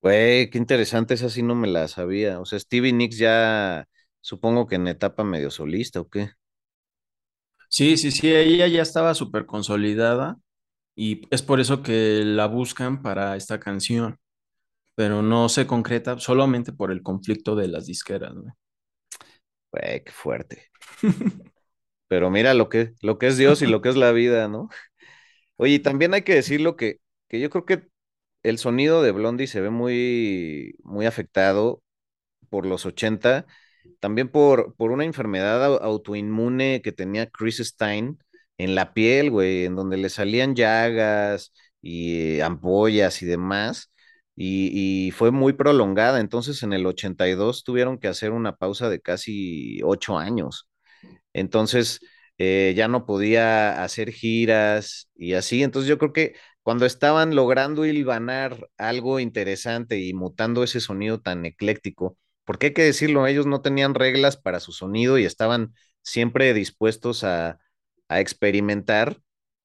Güey, 0.02 0.50
qué 0.50 0.58
interesante, 0.58 1.13
esa 1.13 1.30
sí 1.30 1.41
no 1.43 1.56
me 1.56 1.67
la 1.67 1.88
sabía. 1.88 2.39
O 2.41 2.46
sea, 2.46 2.60
Stevie 2.60 2.91
Nicks 2.93 3.17
ya, 3.17 3.88
supongo 4.19 4.67
que 4.67 4.76
en 4.76 4.88
etapa 4.88 5.24
medio 5.24 5.50
solista, 5.50 6.02
¿o 6.02 6.10
qué? 6.10 6.32
Sí, 7.69 7.98
sí, 7.98 8.12
sí, 8.12 8.32
ella 8.34 8.67
ya 8.67 8.82
estaba 8.84 9.13
súper 9.15 9.46
consolidada 9.46 10.38
y 10.96 11.22
es 11.34 11.41
por 11.43 11.60
eso 11.62 11.84
que 11.84 12.24
la 12.26 12.48
buscan 12.48 13.02
para 13.04 13.36
esta 13.38 13.60
canción, 13.60 14.19
pero 14.96 15.22
no 15.24 15.50
se 15.50 15.67
concreta 15.67 16.19
solamente 16.19 16.74
por 16.74 16.91
el 16.91 17.04
conflicto 17.04 17.56
de 17.56 17.69
las 17.69 17.88
disqueras, 17.88 18.34
güey. 18.36 18.54
Güey, 19.72 20.04
qué 20.04 20.12
fuerte. 20.12 20.72
Pero 22.08 22.30
mira 22.30 22.54
lo 22.54 22.69
que, 22.69 22.93
lo 23.02 23.17
que 23.17 23.28
es 23.28 23.38
Dios 23.38 23.62
y 23.62 23.67
lo 23.67 23.82
que 23.82 23.89
es 23.89 23.96
la 23.96 24.12
vida, 24.12 24.48
¿no? 24.48 24.69
Oye, 25.63 25.80
también 25.80 26.13
hay 26.13 26.23
que 26.23 26.36
decirlo 26.36 26.76
que, 26.76 26.99
que 27.30 27.39
yo 27.39 27.49
creo 27.49 27.65
que 27.65 27.88
el 28.43 28.58
sonido 28.60 29.02
de 29.04 29.12
Blondie 29.12 29.47
se 29.47 29.62
ve 29.62 29.69
muy, 29.71 30.76
muy 30.84 31.06
afectado 31.06 31.84
por 32.49 32.65
los 32.65 32.86
80, 32.86 33.45
también 33.99 34.30
por, 34.30 34.76
por 34.76 34.91
una 34.91 35.06
enfermedad 35.06 35.63
au- 35.65 35.80
autoinmune 35.82 36.82
que 36.84 36.91
tenía 36.93 37.30
Chris 37.30 37.58
Stein 37.60 38.19
en 38.58 38.76
la 38.76 38.93
piel, 38.93 39.32
güey, 39.32 39.65
en 39.65 39.76
donde 39.76 39.97
le 39.97 40.10
salían 40.10 40.56
llagas 40.56 41.54
y 41.82 42.39
ampollas 42.41 43.21
y 43.23 43.26
demás, 43.28 43.91
y, 44.36 45.08
y 45.08 45.12
fue 45.12 45.32
muy 45.32 45.54
prolongada. 45.54 46.19
Entonces 46.21 46.63
en 46.63 46.73
el 46.73 46.86
82 46.88 47.63
tuvieron 47.63 47.99
que 47.99 48.08
hacer 48.10 48.32
una 48.32 48.56
pausa 48.58 48.89
de 48.89 49.02
casi 49.02 49.82
ocho 49.84 50.17
años. 50.19 50.69
Entonces 51.34 51.99
eh, 52.38 52.74
ya 52.76 52.88
no 52.88 53.06
podía 53.06 53.84
hacer 53.84 54.12
giras 54.12 55.10
y 55.15 55.34
así. 55.34 55.63
Entonces 55.63 55.89
yo 55.89 55.98
creo 55.98 56.13
que 56.13 56.36
cuando 56.63 56.86
estaban 56.86 57.36
logrando 57.36 57.86
hilvanar 57.86 58.69
algo 58.78 59.19
interesante 59.19 60.00
y 60.00 60.13
mutando 60.13 60.63
ese 60.63 60.80
sonido 60.82 61.22
tan 61.22 61.46
ecléctico, 61.46 62.17
porque 62.46 62.67
hay 62.67 62.74
que 62.74 62.84
decirlo, 62.84 63.28
ellos 63.28 63.46
no 63.46 63.62
tenían 63.62 63.96
reglas 63.96 64.38
para 64.38 64.60
su 64.60 64.72
sonido 64.72 65.17
y 65.17 65.26
estaban 65.26 65.74
siempre 66.02 66.54
dispuestos 66.54 67.24
a, 67.24 67.60
a 68.10 68.19
experimentar, 68.19 69.19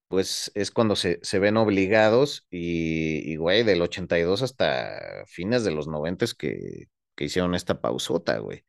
pues 0.09 0.51
es 0.55 0.71
cuando 0.71 0.97
se, 0.97 1.19
se 1.23 1.39
ven 1.39 1.57
obligados 1.57 2.47
y, 2.51 3.31
y, 3.31 3.37
güey, 3.37 3.63
del 3.65 3.83
82 3.83 4.43
hasta 4.43 5.25
fines 5.27 5.65
de 5.65 5.71
los 5.73 5.87
90 5.89 6.27
que, 6.39 6.87
que 7.15 7.25
hicieron 7.25 7.55
esta 7.55 7.81
pausota, 7.81 8.39
güey. 8.39 8.65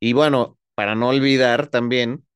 Y 0.00 0.12
bueno, 0.12 0.58
para 0.74 0.94
no 0.94 1.08
olvidar 1.08 1.68
también 1.68 2.26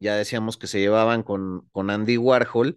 ya 0.00 0.16
decíamos 0.16 0.56
que 0.56 0.66
se 0.66 0.80
llevaban 0.80 1.22
con, 1.22 1.68
con 1.72 1.90
Andy 1.90 2.16
Warhol, 2.16 2.76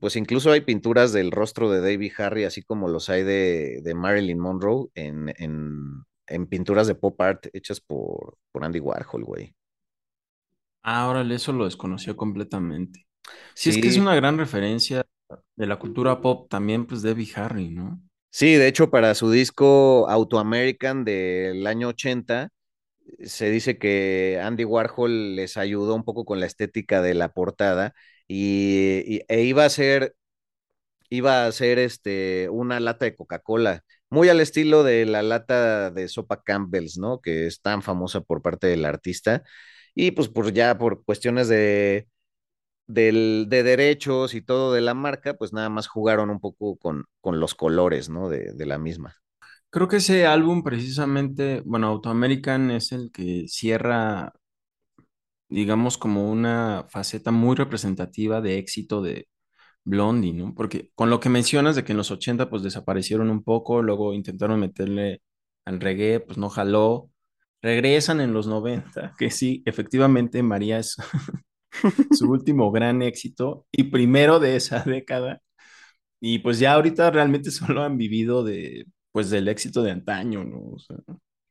pues 0.00 0.16
incluso 0.16 0.52
hay 0.52 0.62
pinturas 0.62 1.12
del 1.12 1.30
rostro 1.30 1.70
de 1.70 1.80
David 1.80 2.12
Harry, 2.18 2.44
así 2.44 2.62
como 2.62 2.88
los 2.88 3.08
hay 3.10 3.22
de, 3.22 3.80
de 3.82 3.94
Marilyn 3.94 4.38
Monroe 4.38 4.88
en, 4.94 5.34
en, 5.38 6.04
en, 6.26 6.46
pinturas 6.46 6.86
de 6.86 6.94
pop 6.94 7.20
art 7.20 7.46
hechas 7.52 7.80
por, 7.80 8.38
por 8.52 8.64
Andy 8.64 8.80
Warhol, 8.80 9.24
güey. 9.24 9.54
Ah, 10.82 11.08
órale, 11.08 11.34
eso 11.36 11.52
lo 11.52 11.64
desconoció 11.64 12.16
completamente. 12.16 13.06
Sí, 13.54 13.70
es 13.70 13.78
que 13.78 13.88
es 13.88 13.96
una 13.96 14.14
gran 14.14 14.38
referencia 14.38 15.06
de 15.56 15.66
la 15.66 15.78
cultura 15.78 16.20
pop 16.20 16.48
también, 16.50 16.86
pues 16.86 17.02
Debbie 17.02 17.30
Harry, 17.36 17.70
¿no? 17.70 18.00
sí, 18.30 18.54
de 18.54 18.68
hecho 18.68 18.90
para 18.90 19.14
su 19.14 19.30
disco 19.30 20.08
Auto 20.08 20.38
American 20.38 21.04
del 21.04 21.66
año 21.66 21.88
80, 21.88 22.50
se 23.24 23.50
dice 23.50 23.78
que 23.78 24.40
Andy 24.42 24.64
Warhol 24.64 25.36
les 25.36 25.56
ayudó 25.56 25.94
un 25.94 26.04
poco 26.04 26.24
con 26.24 26.40
la 26.40 26.46
estética 26.46 27.02
de 27.02 27.14
la 27.14 27.30
portada 27.32 27.94
y, 28.28 29.02
y 29.16 29.22
e 29.28 29.42
iba 29.44 29.64
a 29.64 29.70
ser 29.70 30.14
iba 31.10 31.46
a 31.46 31.52
ser 31.52 31.78
este, 31.78 32.48
una 32.50 32.80
lata 32.80 33.04
de 33.04 33.14
Coca-Cola, 33.16 33.82
muy 34.10 34.28
al 34.28 34.40
estilo 34.40 34.82
de 34.84 35.06
la 35.06 35.22
lata 35.22 35.90
de 35.90 36.08
sopa 36.08 36.42
Campbell's, 36.42 36.98
¿no? 36.98 37.20
Que 37.20 37.46
es 37.46 37.60
tan 37.62 37.82
famosa 37.82 38.20
por 38.22 38.42
parte 38.42 38.66
del 38.66 38.84
artista. 38.84 39.42
Y 39.94 40.10
pues 40.12 40.28
por 40.28 40.52
ya 40.52 40.76
por 40.78 41.04
cuestiones 41.04 41.48
de, 42.86 43.46
de 43.48 43.62
derechos 43.62 44.34
y 44.34 44.42
todo 44.42 44.72
de 44.72 44.80
la 44.82 44.94
marca, 44.94 45.34
pues 45.34 45.52
nada 45.52 45.68
más 45.70 45.88
jugaron 45.88 46.30
un 46.30 46.40
poco 46.40 46.76
con, 46.78 47.04
con 47.20 47.40
los 47.40 47.54
colores, 47.54 48.08
¿no? 48.08 48.28
De, 48.28 48.52
de 48.54 48.66
la 48.66 48.78
misma. 48.78 49.16
Creo 49.74 49.88
que 49.88 49.96
ese 49.96 50.24
álbum 50.24 50.62
precisamente, 50.62 51.60
bueno, 51.66 51.88
Auto 51.88 52.08
American 52.08 52.70
es 52.70 52.92
el 52.92 53.10
que 53.10 53.48
cierra, 53.48 54.32
digamos, 55.48 55.98
como 55.98 56.30
una 56.30 56.86
faceta 56.90 57.30
muy 57.32 57.56
representativa 57.56 58.40
de 58.40 58.58
éxito 58.58 59.02
de 59.02 59.28
Blondie, 59.84 60.34
¿no? 60.34 60.54
Porque 60.54 60.90
con 60.94 61.10
lo 61.10 61.20
que 61.20 61.30
mencionas 61.30 61.76
de 61.76 61.84
que 61.84 61.92
en 61.92 61.98
los 61.98 62.10
80 62.12 62.50
pues 62.50 62.62
desaparecieron 62.62 63.30
un 63.30 63.44
poco, 63.44 63.82
luego 63.82 64.14
intentaron 64.14 64.60
meterle 64.60 65.22
al 65.66 65.80
reggae, 65.80 66.20
pues 66.20 66.38
no 66.38 66.50
jaló. 66.50 67.10
Regresan 67.62 68.20
en 68.20 68.34
los 68.34 68.46
90, 68.48 69.14
que 69.18 69.30
sí, 69.30 69.62
efectivamente 69.66 70.42
María 70.42 70.78
es 70.80 70.96
su 72.12 72.30
último 72.30 72.70
gran 72.72 73.02
éxito 73.02 73.66
y 73.72 73.84
primero 73.84 74.40
de 74.40 74.56
esa 74.56 74.80
década. 74.84 75.42
Y 76.20 76.40
pues 76.40 76.58
ya 76.58 76.74
ahorita 76.74 77.10
realmente 77.10 77.50
solo 77.52 77.82
han 77.84 77.98
vivido 77.98 78.44
de, 78.44 78.86
pues 79.14 79.30
del 79.30 79.48
éxito 79.48 79.82
de 79.84 79.92
antaño, 79.92 80.44
¿no? 80.44 80.58
O 80.74 80.80
sea, 80.80 80.98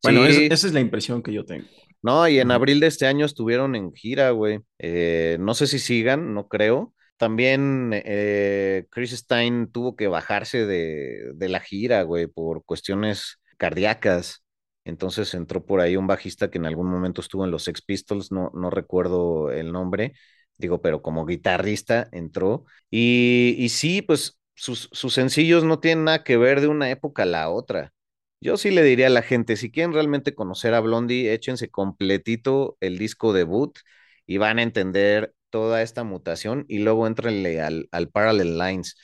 bueno, 0.04 0.26
es- 0.26 0.46
esa 0.50 0.68
es 0.68 0.74
la 0.74 0.82
impresión 0.82 1.24
que 1.24 1.34
yo 1.34 1.46
tengo. 1.46 1.68
no, 2.02 2.28
y 2.28 2.40
en 2.40 2.52
abril 2.52 2.80
de 2.80 2.88
este 2.88 3.06
año 3.08 3.26
estuvieron 3.26 3.76
en 3.76 3.94
gira, 3.94 4.32
güey. 4.32 4.60
Eh, 4.80 5.38
no 5.40 5.54
sé 5.54 5.68
si 5.68 5.80
sigan, 5.80 6.34
no 6.34 6.48
creo. 6.48 6.94
También 7.18 7.92
eh, 7.94 8.86
Chris 8.90 9.12
Stein 9.12 9.72
tuvo 9.72 9.96
que 9.96 10.08
bajarse 10.08 10.66
de, 10.66 11.32
de 11.36 11.50
la 11.50 11.60
gira, 11.62 12.04
güey, 12.04 12.28
por 12.28 12.64
cuestiones 12.66 13.40
cardíacas. 13.58 14.44
Entonces 14.86 15.34
entró 15.34 15.66
por 15.66 15.80
ahí 15.80 15.96
un 15.96 16.08
bajista 16.08 16.50
que 16.52 16.58
en 16.58 16.66
algún 16.66 16.90
momento 16.90 17.22
estuvo 17.22 17.46
en 17.46 17.52
los 17.52 17.64
Sex 17.64 17.82
Pistols, 17.82 18.32
no, 18.34 18.52
no 18.54 18.70
recuerdo 18.70 19.50
el 19.52 19.72
nombre, 19.72 20.14
digo, 20.58 20.82
pero 20.82 21.02
como 21.02 21.26
guitarrista 21.26 22.10
entró. 22.12 22.66
Y, 22.92 23.56
y 23.58 23.70
sí, 23.70 24.02
pues 24.02 24.38
sus, 24.64 24.88
sus 24.94 25.14
sencillos 25.14 25.66
no 25.66 25.80
tienen 25.80 26.06
nada 26.06 26.24
que 26.24 26.38
ver 26.38 26.62
de 26.62 26.68
una 26.68 26.90
época 26.90 27.24
a 27.24 27.26
la 27.26 27.50
otra. 27.50 27.92
Yo 28.40 28.56
sí 28.56 28.72
le 28.72 28.82
diría 28.84 29.08
a 29.08 29.10
la 29.10 29.22
gente, 29.22 29.58
si 29.58 29.72
quieren 29.72 29.92
realmente 29.94 30.36
conocer 30.36 30.74
a 30.74 30.80
Blondie, 30.80 31.34
échense 31.34 31.70
completito 31.70 32.78
el 32.80 32.98
disco 32.98 33.34
debut 33.34 33.78
y 34.26 34.38
van 34.38 34.60
a 34.60 34.64
entender 34.64 35.34
toda 35.50 35.82
esta 35.82 36.06
mutación 36.06 36.64
y 36.70 36.80
luego 36.80 37.08
entrenle 37.08 37.60
al, 37.62 37.90
al 37.92 38.10
Parallel 38.10 38.58
Lines. 38.58 38.96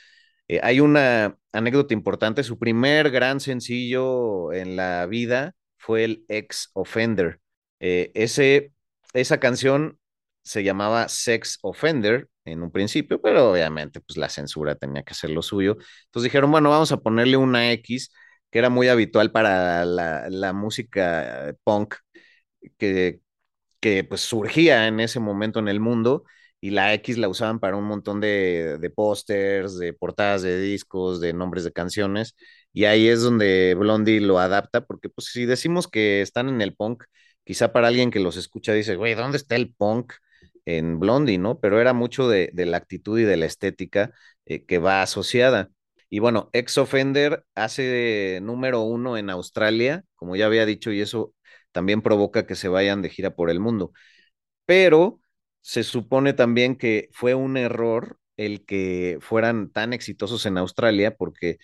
Eh, 0.48 0.62
hay 0.64 0.80
una 0.80 1.38
anécdota 1.52 1.94
importante, 1.94 2.44
su 2.44 2.58
primer 2.58 3.12
gran 3.12 3.42
sencillo 3.42 4.54
en 4.54 4.78
la 4.78 5.06
vida 5.08 5.56
fue 5.78 6.06
el 6.06 6.26
Ex 6.30 6.70
Offender. 6.74 7.42
Eh, 7.82 8.12
ese, 8.14 8.72
esa 9.14 9.42
canción 9.42 10.00
se 10.42 10.64
llamaba 10.64 11.10
Sex 11.10 11.60
Offender 11.64 12.30
en 12.52 12.64
un 12.64 12.72
principio, 12.72 13.22
pero 13.22 13.52
obviamente 13.52 14.02
pues 14.02 14.18
la 14.18 14.30
censura 14.30 14.76
tenía 14.76 15.04
que 15.04 15.14
hacer 15.14 15.30
lo 15.32 15.42
suyo. 15.42 15.78
Entonces 16.06 16.24
dijeron, 16.26 16.52
bueno, 16.52 16.70
vamos 16.70 16.92
a 16.92 16.98
ponerle 16.98 17.38
una 17.38 17.72
X 17.74 18.12
que 18.52 18.60
era 18.60 18.70
muy 18.70 18.88
habitual 18.88 19.32
para 19.32 19.86
la, 19.86 20.54
música 20.54 21.54
punk 21.64 21.96
que, 22.78 23.22
que 23.80 24.04
pues 24.04 24.22
surgía 24.22 24.88
en 24.88 25.00
ese 25.00 25.20
momento 25.20 25.60
en 25.60 25.68
el 25.70 25.80
mundo 25.80 26.24
y 26.62 26.72
la 26.72 26.94
X 26.96 27.18
la 27.18 27.30
usaban 27.30 27.60
para 27.60 27.78
un 27.78 27.86
montón 27.86 28.20
de, 28.22 28.78
de 28.80 28.90
pósters, 28.90 29.78
de 29.78 29.94
portadas 29.94 30.42
de 30.42 30.60
discos, 30.60 31.22
de 31.22 31.34
nombres 31.34 31.64
de 31.64 31.72
canciones 31.72 32.36
y 32.74 32.86
ahí 32.86 33.08
es 33.08 33.22
donde 33.24 33.76
Blondie 33.76 34.20
lo 34.22 34.40
adapta 34.40 34.86
porque 34.86 35.10
pues 35.10 35.28
si 35.32 35.46
decimos 35.46 35.88
que 35.88 36.22
están 36.22 36.50
en 36.50 36.62
el 36.62 36.76
punk, 36.76 37.04
quizá 37.44 37.72
para 37.74 37.88
alguien 37.88 38.12
que 38.12 38.20
los 38.20 38.38
escucha 38.38 38.74
dice, 38.74 38.96
güey, 38.96 39.16
¿dónde 39.16 39.38
está 39.38 39.56
el 39.56 39.74
punk? 39.74 40.14
En 40.78 41.00
Blondie, 41.00 41.38
¿no? 41.38 41.60
Pero 41.60 41.82
era 41.82 41.94
mucho 41.94 42.30
de, 42.30 42.52
la 42.54 42.78
actitud 42.78 43.20
y 43.20 43.24
de 43.24 43.38
la 43.38 43.46
estética 43.46 44.12
eh, 44.46 44.66
que 44.66 44.78
va 44.80 45.02
asociada. 45.02 45.70
Y 46.10 46.20
bueno, 46.20 46.50
Ex 46.54 46.78
Offender 46.78 47.46
hace 47.56 48.40
número 48.42 48.82
uno 48.82 49.18
en 49.18 49.30
Australia, 49.30 50.04
como 50.16 50.36
ya 50.36 50.46
había 50.48 50.66
dicho, 50.66 50.92
y 50.92 51.02
eso 51.02 51.34
también 51.72 52.02
provoca 52.02 52.46
que 52.48 52.56
se 52.56 52.68
vayan 52.68 53.02
de 53.02 53.10
gira 53.10 53.36
por 53.36 53.50
el 53.50 53.60
mundo. 53.60 53.92
Pero 54.66 55.22
se 55.62 55.84
supone 55.84 56.34
también 56.34 56.76
que 56.78 57.10
fue 57.14 57.36
un 57.36 57.58
error 57.58 58.20
el 58.38 58.66
que 58.66 59.18
fueran 59.22 59.72
tan 59.72 59.94
exitosos 59.94 60.46
en 60.46 60.58
Australia, 60.58 61.16
porque 61.16 61.58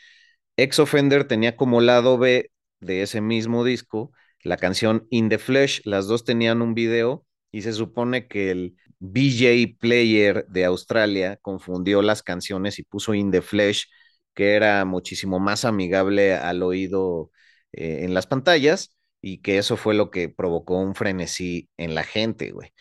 Ex 0.58 0.80
Offender 0.80 1.28
tenía 1.28 1.56
como 1.58 1.82
lado 1.82 2.18
B 2.18 2.52
de 2.80 3.02
ese 3.04 3.22
mismo 3.22 3.64
disco 3.64 4.12
la 4.44 4.58
canción 4.58 5.08
In 5.10 5.30
the 5.30 5.40
Flesh. 5.40 5.82
Las 5.86 6.08
dos 6.08 6.26
tenían 6.26 6.62
un 6.62 6.74
video 6.76 7.26
y 7.52 7.62
se 7.64 7.74
supone 7.74 8.28
que 8.28 8.52
el 8.52 8.76
BJ 9.00 9.78
Player 9.80 10.46
de 10.48 10.66
Australia 10.66 11.38
confundió 11.42 12.02
las 12.02 12.24
canciones 12.24 12.80
y 12.80 12.84
puso 12.84 13.14
In 13.14 13.32
the 13.32 13.42
Flesh 13.42 13.88
que 14.36 14.54
era 14.56 14.86
muchísimo 14.86 15.40
más 15.40 15.66
amigable 15.66 16.36
al 16.36 16.62
oído 16.62 17.32
eh, 17.72 18.02
en 18.04 18.14
las 18.14 18.28
pantallas 18.28 18.96
y 19.22 19.42
que 19.42 19.58
eso 19.58 19.78
fue 19.78 19.96
lo 19.96 20.12
que 20.12 20.30
provocó 20.30 20.78
un 20.78 20.94
frenesí 20.94 21.70
en 21.78 21.96
la 21.96 22.04
gente, 22.04 22.52
güey. 22.52 22.72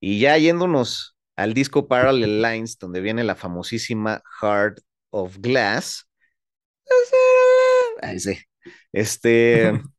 Y 0.00 0.20
ya 0.20 0.38
yéndonos 0.38 1.16
al 1.36 1.52
disco 1.54 1.88
Parallel 1.88 2.40
Lines, 2.42 2.78
donde 2.78 3.00
viene 3.00 3.24
la 3.24 3.34
famosísima 3.34 4.22
Heart 4.40 4.80
of 5.10 5.38
Glass. 5.40 6.08
Este, 8.92 9.72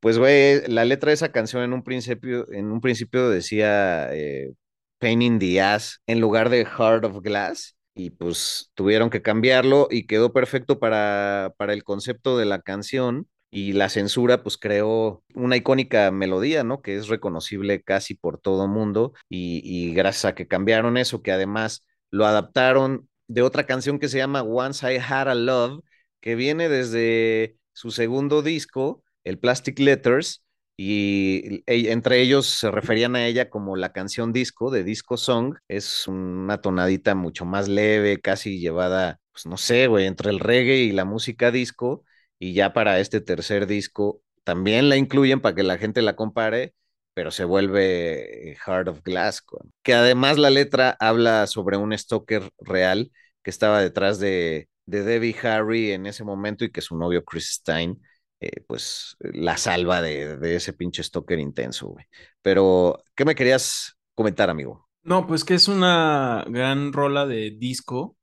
pues, 0.00 0.18
güey, 0.18 0.66
la 0.68 0.84
letra 0.84 1.10
de 1.10 1.14
esa 1.14 1.32
canción 1.32 1.62
en 1.62 1.72
un 1.72 1.82
principio, 1.82 2.50
en 2.52 2.70
un 2.70 2.80
principio 2.80 3.30
decía 3.30 4.12
eh, 4.12 4.52
Pain 4.98 5.22
in 5.22 5.38
the 5.38 5.60
Ass 5.60 6.00
en 6.06 6.20
lugar 6.20 6.50
de 6.50 6.64
Heart 6.64 7.04
of 7.04 7.20
Glass 7.22 7.76
y 7.94 8.10
pues 8.10 8.70
tuvieron 8.74 9.10
que 9.10 9.22
cambiarlo 9.22 9.88
y 9.90 10.06
quedó 10.06 10.32
perfecto 10.32 10.78
para, 10.78 11.54
para 11.56 11.72
el 11.72 11.84
concepto 11.84 12.36
de 12.36 12.44
la 12.44 12.60
canción 12.60 13.28
y 13.50 13.72
la 13.72 13.88
censura 13.88 14.42
pues 14.42 14.58
creó 14.58 15.22
una 15.34 15.56
icónica 15.56 16.10
melodía, 16.10 16.62
¿no? 16.64 16.82
Que 16.82 16.96
es 16.96 17.08
reconocible 17.08 17.82
casi 17.82 18.14
por 18.14 18.38
todo 18.38 18.68
mundo 18.68 19.14
y, 19.28 19.62
y 19.64 19.94
gracias 19.94 20.26
a 20.26 20.34
que 20.34 20.46
cambiaron 20.48 20.96
eso, 20.96 21.22
que 21.22 21.32
además 21.32 21.86
lo 22.10 22.26
adaptaron 22.26 23.08
de 23.28 23.42
otra 23.42 23.64
canción 23.66 23.98
que 23.98 24.08
se 24.08 24.18
llama 24.18 24.42
Once 24.42 24.92
I 24.92 24.98
Had 24.98 25.28
a 25.28 25.34
Love, 25.34 25.80
que 26.20 26.34
viene 26.34 26.68
desde 26.68 27.56
su 27.72 27.90
segundo 27.90 28.42
disco, 28.42 29.02
el 29.24 29.38
Plastic 29.38 29.78
Letters, 29.78 30.44
y 30.76 31.62
entre 31.66 32.20
ellos 32.20 32.46
se 32.46 32.70
referían 32.70 33.16
a 33.16 33.26
ella 33.26 33.48
como 33.48 33.76
la 33.76 33.92
canción 33.92 34.32
disco 34.32 34.70
de 34.70 34.84
Disco 34.84 35.16
Song. 35.16 35.56
Es 35.68 36.06
una 36.06 36.60
tonadita 36.60 37.14
mucho 37.14 37.46
más 37.46 37.68
leve, 37.68 38.20
casi 38.20 38.58
llevada, 38.58 39.18
pues 39.32 39.46
no 39.46 39.56
sé, 39.56 39.86
güey, 39.86 40.06
entre 40.06 40.30
el 40.30 40.40
reggae 40.40 40.78
y 40.80 40.92
la 40.92 41.04
música 41.06 41.50
disco. 41.50 42.04
Y 42.38 42.52
ya 42.52 42.72
para 42.74 43.00
este 43.00 43.20
tercer 43.22 43.66
disco 43.66 44.22
también 44.44 44.88
la 44.88 44.96
incluyen 44.96 45.40
para 45.40 45.54
que 45.54 45.62
la 45.62 45.78
gente 45.78 46.02
la 46.02 46.14
compare, 46.16 46.74
pero 47.14 47.30
se 47.30 47.44
vuelve 47.44 48.52
eh, 48.52 48.56
Heart 48.66 48.88
of 48.88 49.02
Glass. 49.02 49.42
Que 49.82 49.94
además 49.94 50.38
la 50.38 50.50
letra 50.50 50.96
habla 51.00 51.46
sobre 51.46 51.78
un 51.78 51.96
stalker 51.96 52.50
real 52.58 53.10
que 53.42 53.50
estaba 53.50 53.80
detrás 53.80 54.18
de, 54.18 54.68
de 54.84 55.02
Debbie 55.02 55.36
Harry 55.42 55.92
en 55.92 56.06
ese 56.06 56.24
momento 56.24 56.64
y 56.64 56.70
que 56.70 56.82
su 56.82 56.96
novio 56.98 57.24
Chris 57.24 57.50
Stein 57.54 58.00
eh, 58.40 58.62
pues 58.66 59.16
la 59.20 59.56
salva 59.56 60.02
de, 60.02 60.38
ese 60.54 60.72
pinche 60.72 61.02
stalker 61.02 61.38
intenso, 61.38 61.88
güey. 61.88 62.04
Pero, 62.42 63.02
¿qué 63.14 63.24
me 63.24 63.34
querías 63.34 63.96
comentar, 64.14 64.50
amigo? 64.50 64.88
No, 65.02 65.26
pues 65.26 65.44
que 65.44 65.54
es 65.54 65.68
una 65.68 66.44
gran 66.48 66.92
rola 66.92 67.26
de 67.26 67.50
disco 67.50 68.16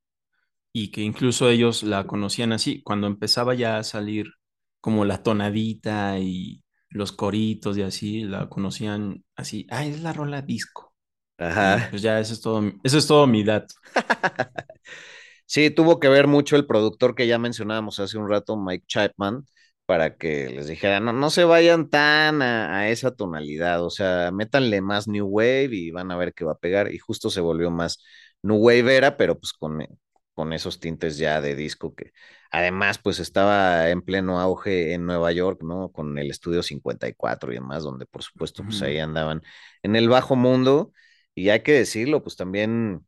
y 0.71 0.91
que 0.91 1.01
incluso 1.01 1.49
ellos 1.49 1.83
la 1.83 2.05
conocían 2.05 2.51
así, 2.51 2.81
cuando 2.83 3.07
empezaba 3.07 3.53
ya 3.55 3.77
a 3.77 3.83
salir 3.83 4.27
como 4.81 5.05
la 5.05 5.23
tonadita 5.23 6.19
y 6.19 6.63
los 6.89 7.11
coritos 7.11 7.77
y 7.77 7.83
así, 7.83 8.23
la 8.23 8.49
conocían 8.49 9.23
así, 9.35 9.65
ah, 9.69 9.85
es 9.85 10.01
la 10.01 10.13
rola 10.13 10.41
disco. 10.41 10.93
Ajá. 11.37 11.87
pues 11.89 12.01
ya, 12.01 12.19
eso 12.19 12.33
es 12.33 12.41
todo, 12.41 12.71
eso 12.83 12.97
es 12.97 13.07
todo 13.07 13.25
mi 13.27 13.43
dato. 13.43 13.73
sí, 15.45 15.69
tuvo 15.71 15.99
que 15.99 16.09
ver 16.09 16.27
mucho 16.27 16.55
el 16.55 16.67
productor 16.67 17.15
que 17.15 17.27
ya 17.27 17.39
mencionábamos 17.39 17.99
hace 17.99 18.17
un 18.17 18.29
rato, 18.29 18.57
Mike 18.57 18.85
Chapman, 18.87 19.45
para 19.93 20.17
que 20.17 20.49
les 20.49 20.65
dijera, 20.65 20.99
no, 20.99 21.13
no 21.13 21.29
se 21.29 21.43
vayan 21.43 21.87
tan 21.87 22.41
a, 22.41 22.89
esa 22.89 23.11
tonalidad, 23.15 23.85
o 23.85 23.91
sea, 23.91 24.31
métanle 24.31 24.81
más 24.81 25.07
New 25.07 25.27
Wave 25.27 25.69
y 25.71 25.91
van 25.91 26.09
a 26.09 26.17
ver 26.17 26.33
qué 26.33 26.43
va 26.43 26.53
a 26.53 26.57
pegar. 26.57 26.91
Y 26.91 26.97
justo 26.97 27.29
se 27.29 27.41
volvió 27.41 27.69
más 27.69 28.03
New 28.41 28.57
Wave 28.57 28.97
era, 28.97 29.17
pero 29.17 29.37
pues 29.37 29.53
con, 29.53 29.85
con 30.33 30.51
esos 30.51 30.79
tintes 30.79 31.19
ya 31.19 31.41
de 31.41 31.55
disco 31.55 31.93
que 31.93 32.11
además 32.49 32.97
pues 32.97 33.19
estaba 33.19 33.91
en 33.91 34.01
pleno 34.01 34.39
auge 34.39 34.93
en 34.93 35.05
Nueva 35.05 35.31
York, 35.31 35.61
¿no? 35.63 35.91
Con 35.91 36.17
el 36.17 36.31
estudio 36.31 36.63
54 36.63 37.51
y 37.51 37.55
demás, 37.55 37.83
donde 37.83 38.07
por 38.07 38.23
supuesto 38.23 38.63
pues 38.63 38.81
ahí 38.81 38.97
andaban 38.97 39.43
en 39.83 39.95
el 39.95 40.09
bajo 40.09 40.35
mundo. 40.35 40.91
Y 41.35 41.49
hay 41.49 41.61
que 41.61 41.73
decirlo, 41.73 42.23
pues 42.23 42.35
también 42.35 43.05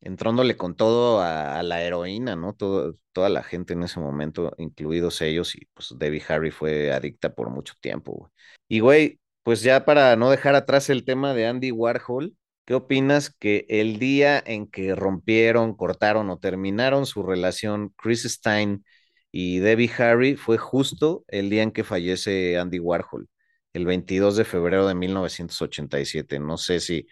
entrándole 0.00 0.56
con 0.56 0.76
todo 0.76 1.20
a, 1.20 1.62
la 1.62 1.82
heroína, 1.82 2.36
¿no? 2.36 2.54
Toda 2.54 3.28
la 3.28 3.42
gente 3.42 3.72
en 3.74 3.82
ese 3.82 4.00
momento, 4.00 4.52
incluidos 4.58 5.20
ellos, 5.22 5.54
y 5.56 5.66
pues 5.74 5.94
Debbie 5.98 6.22
Harry 6.28 6.50
fue 6.50 6.92
adicta 6.92 7.34
por 7.34 7.50
mucho 7.50 7.74
tiempo, 7.80 8.12
güey. 8.12 8.30
Y 8.68 8.80
güey, 8.80 9.20
pues 9.42 9.62
ya 9.62 9.84
para 9.84 10.16
no 10.16 10.30
dejar 10.30 10.54
atrás 10.54 10.90
el 10.90 11.04
tema 11.04 11.34
de 11.34 11.46
Andy 11.46 11.70
Warhol, 11.70 12.34
¿qué 12.64 12.74
opinas 12.74 13.30
que 13.30 13.66
el 13.68 13.98
día 13.98 14.42
en 14.44 14.66
que 14.68 14.94
rompieron, 14.94 15.74
cortaron 15.76 16.30
o 16.30 16.38
terminaron 16.38 17.06
su 17.06 17.22
relación 17.22 17.90
Chris 17.96 18.24
Stein 18.24 18.84
y 19.30 19.58
Debbie 19.60 19.90
Harry 19.98 20.36
fue 20.36 20.58
justo 20.58 21.24
el 21.28 21.50
día 21.50 21.62
en 21.62 21.72
que 21.72 21.84
fallece 21.84 22.58
Andy 22.58 22.78
Warhol, 22.80 23.28
el 23.72 23.86
22 23.86 24.36
de 24.36 24.44
febrero 24.44 24.86
de 24.88 24.94
1987? 24.94 26.38
No 26.40 26.56
sé 26.56 26.80
si 26.80 27.06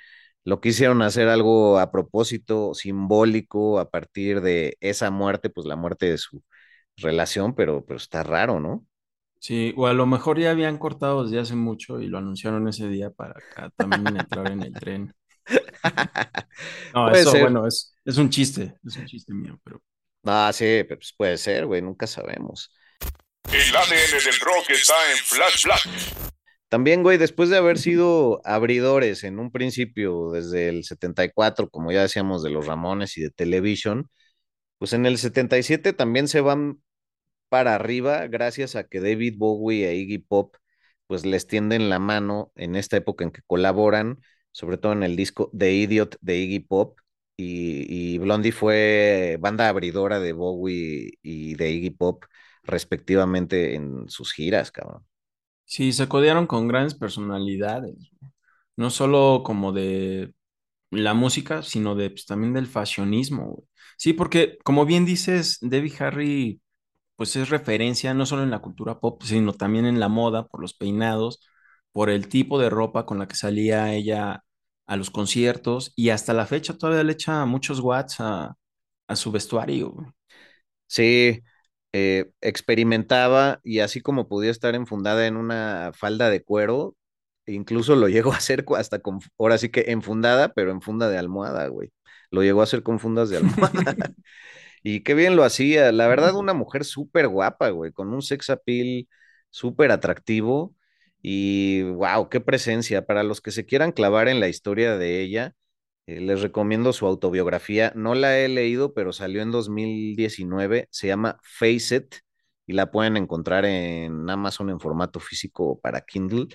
lo 0.45 0.61
quisieron 0.61 1.03
hacer 1.03 1.29
algo 1.29 1.79
a 1.79 1.91
propósito, 1.91 2.75
simbólico, 2.75 3.79
a 3.79 3.91
partir 3.91 4.41
de 4.41 4.77
esa 4.81 5.11
muerte, 5.11 5.51
pues 5.51 5.67
la 5.67 5.77
muerte 5.77 6.07
de 6.11 6.19
su 6.19 6.43
relación, 6.97 7.55
pero, 7.55 7.85
pero 7.85 7.97
está 7.97 8.23
raro, 8.23 8.61
¿no? 8.61 8.87
Sí, 9.41 9.75
o 9.77 9.87
a 9.87 9.93
lo 9.93 10.07
mejor 10.07 10.39
ya 10.39 10.51
habían 10.51 10.79
cortado 10.79 11.25
desde 11.25 11.41
hace 11.41 11.55
mucho 11.55 12.01
y 12.01 12.07
lo 12.07 12.19
anunciaron 12.19 12.67
ese 12.69 12.89
día 12.89 13.11
para 13.11 13.33
acá 13.33 13.71
también 13.77 14.17
entrar 14.19 14.51
en 14.51 14.63
el 14.63 14.73
tren. 14.73 15.15
No, 16.95 17.11
eso, 17.11 17.33
bueno, 17.39 17.67
es, 17.67 17.95
es 18.05 18.17
un 18.17 18.31
chiste, 18.31 18.75
es 18.87 18.97
un 18.97 19.07
chiste 19.07 19.35
mío, 19.35 19.59
pero. 19.65 19.83
Ah, 20.25 20.51
sí, 20.55 20.85
pues 20.89 21.13
puede 21.17 21.37
ser, 21.37 21.67
güey, 21.67 21.83
nunca 21.83 22.07
sabemos. 22.07 22.73
El 23.53 23.77
ADN 23.77 24.25
del 24.25 24.41
rock 24.41 24.71
está 24.71 24.95
en 25.11 25.19
Flash 25.19 25.65
Black. 25.65 26.24
También, 26.75 27.05
güey, 27.05 27.19
después 27.19 27.51
de 27.51 27.57
haber 27.57 27.79
sido 27.79 28.41
abridores 28.45 29.23
en 29.23 29.39
un 29.39 29.53
principio 29.53 30.33
desde 30.33 30.69
el 30.69 30.83
74, 30.83 31.71
como 31.71 31.93
ya 31.93 32.03
decíamos, 32.03 32.43
de 32.43 32.51
los 32.51 32.67
Ramones 32.67 33.17
y 33.17 33.23
de 33.23 33.31
Television, 33.31 34.11
pues 34.79 34.93
en 34.95 35.07
el 35.07 35.19
77 35.19 35.93
también 35.93 36.29
se 36.29 36.41
van 36.41 36.83
para 37.49 37.77
arriba 37.77 38.27
gracias 38.29 38.77
a 38.77 38.89
que 38.89 39.01
David 39.01 39.37
Bowie 39.39 39.89
e 39.89 39.97
Iggy 39.97 40.19
Pop 40.19 40.57
pues 41.07 41.27
les 41.27 41.47
tienden 41.47 41.91
la 41.91 42.01
mano 42.01 42.53
en 42.57 42.77
esta 42.77 42.97
época 42.99 43.25
en 43.25 43.31
que 43.33 43.43
colaboran 43.47 44.21
sobre 44.53 44.79
todo 44.79 44.93
en 44.95 45.05
el 45.05 45.17
disco 45.17 45.51
The 45.57 45.73
Idiot 45.73 46.19
de 46.23 46.39
Iggy 46.39 46.61
Pop. 46.61 46.99
Y, 47.37 48.15
y 48.17 48.19
Blondie 48.19 48.53
fue 48.53 49.39
banda 49.41 49.69
abridora 49.69 50.21
de 50.21 50.33
Bowie 50.33 51.19
y 51.23 51.55
de 51.57 51.71
Iggy 51.71 51.91
Pop, 51.91 52.25
respectivamente, 52.65 53.75
en 53.77 54.09
sus 54.09 54.33
giras, 54.33 54.73
cabrón. 54.73 55.07
Sí, 55.65 55.93
se 55.93 56.09
codearon 56.09 56.47
con 56.47 56.69
grandes 56.69 56.95
personalidades, 56.95 57.95
no 58.77 58.91
solo 58.91 59.43
como 59.45 59.73
de 59.73 60.35
la 60.91 61.15
música, 61.15 61.63
sino 61.63 61.95
de, 61.97 62.11
pues, 62.11 62.27
también 62.27 62.55
del 62.55 62.67
fashionismo. 62.69 63.65
Sí, 63.99 64.13
porque 64.15 64.59
como 64.65 64.87
bien 64.87 65.05
dices, 65.07 65.59
Debbie 65.63 65.95
Harry, 66.01 66.63
pues 67.17 67.37
es 67.37 67.51
referencia 67.51 68.15
no 68.15 68.27
solo 68.27 68.43
en 68.45 68.51
la 68.51 68.61
cultura 68.61 69.01
pop, 69.01 69.23
sino 69.25 69.55
también 69.55 69.87
en 69.87 70.01
la 70.01 70.09
moda, 70.09 70.47
por 70.49 70.61
los 70.63 70.75
peinados, 70.75 71.41
por 71.93 72.11
el 72.11 72.29
tipo 72.29 72.59
de 72.61 72.71
ropa 72.71 73.07
con 73.07 73.19
la 73.19 73.29
que 73.29 73.37
salía 73.37 73.95
ella 73.95 74.45
a 74.87 74.97
los 74.97 75.11
conciertos 75.11 75.93
y 75.97 76.11
hasta 76.11 76.35
la 76.35 76.47
fecha 76.47 76.79
todavía 76.79 77.05
le 77.05 77.13
echa 77.15 77.45
muchos 77.47 77.81
watts 77.81 78.17
a, 78.21 78.57
a 79.09 79.17
su 79.17 79.33
vestuario. 79.33 79.95
Sí, 80.87 81.43
eh, 81.97 82.33
experimentaba 82.41 83.61
y 83.63 83.79
así 83.79 84.01
como 84.01 84.29
podía 84.29 84.51
estar 84.51 84.75
enfundada 84.75 85.29
en 85.29 85.37
una 85.37 85.93
falda 85.95 86.29
de 86.29 86.43
cuero, 86.43 86.97
incluso 87.47 87.95
lo 87.97 88.09
llegó 88.11 88.33
a 88.33 88.37
hacer 88.39 88.65
hasta 88.77 88.99
con, 88.99 89.21
ahora 89.39 89.59
sí 89.59 89.69
que 89.71 89.85
enfundada, 89.89 90.53
pero 90.55 90.73
en 90.73 90.83
funda 90.83 91.09
de 91.09 91.19
almohada, 91.19 91.69
güey. 91.69 91.93
Lo 92.33 92.43
llegó 92.43 92.61
a 92.63 92.65
hacer 92.65 92.83
con 92.83 92.99
fundas 92.99 93.31
de 93.31 93.39
almohada. 93.39 93.95
Y 94.85 95.03
qué 95.03 95.15
bien 95.15 95.37
lo 95.37 95.45
hacía. 95.45 95.93
La 95.93 96.09
verdad, 96.09 96.37
una 96.37 96.55
mujer 96.55 96.85
súper 96.85 97.29
guapa, 97.29 97.71
güey, 97.71 97.93
con 97.93 98.13
un 98.13 98.23
sex 98.23 98.51
appeal 98.51 99.09
súper 99.51 99.91
atractivo. 99.93 100.75
Y 101.23 101.83
wow, 101.85 102.29
qué 102.29 102.41
presencia. 102.41 103.07
Para 103.07 103.23
los 103.23 103.41
que 103.41 103.51
se 103.53 103.67
quieran 103.67 103.93
clavar 103.93 104.29
en 104.29 104.41
la 104.41 104.49
historia 104.49 104.99
de 104.99 105.23
ella, 105.23 105.55
eh, 106.07 106.21
les 106.21 106.43
recomiendo 106.43 106.93
su 106.93 107.07
autobiografía. 107.07 107.93
No 107.97 108.15
la 108.15 108.39
he 108.39 108.49
leído, 108.49 108.95
pero 108.95 109.13
salió 109.13 109.43
en 109.43 109.51
2019. 109.51 110.89
Se 110.91 111.07
llama 111.07 111.39
Face 111.43 111.97
It 111.97 112.15
y 112.67 112.73
la 112.75 112.91
pueden 112.91 113.17
encontrar 113.17 113.65
en 113.65 114.29
Amazon 114.31 114.71
en 114.71 114.81
formato 114.81 115.21
físico 115.21 115.81
para 115.81 116.03
Kindle. 116.03 116.49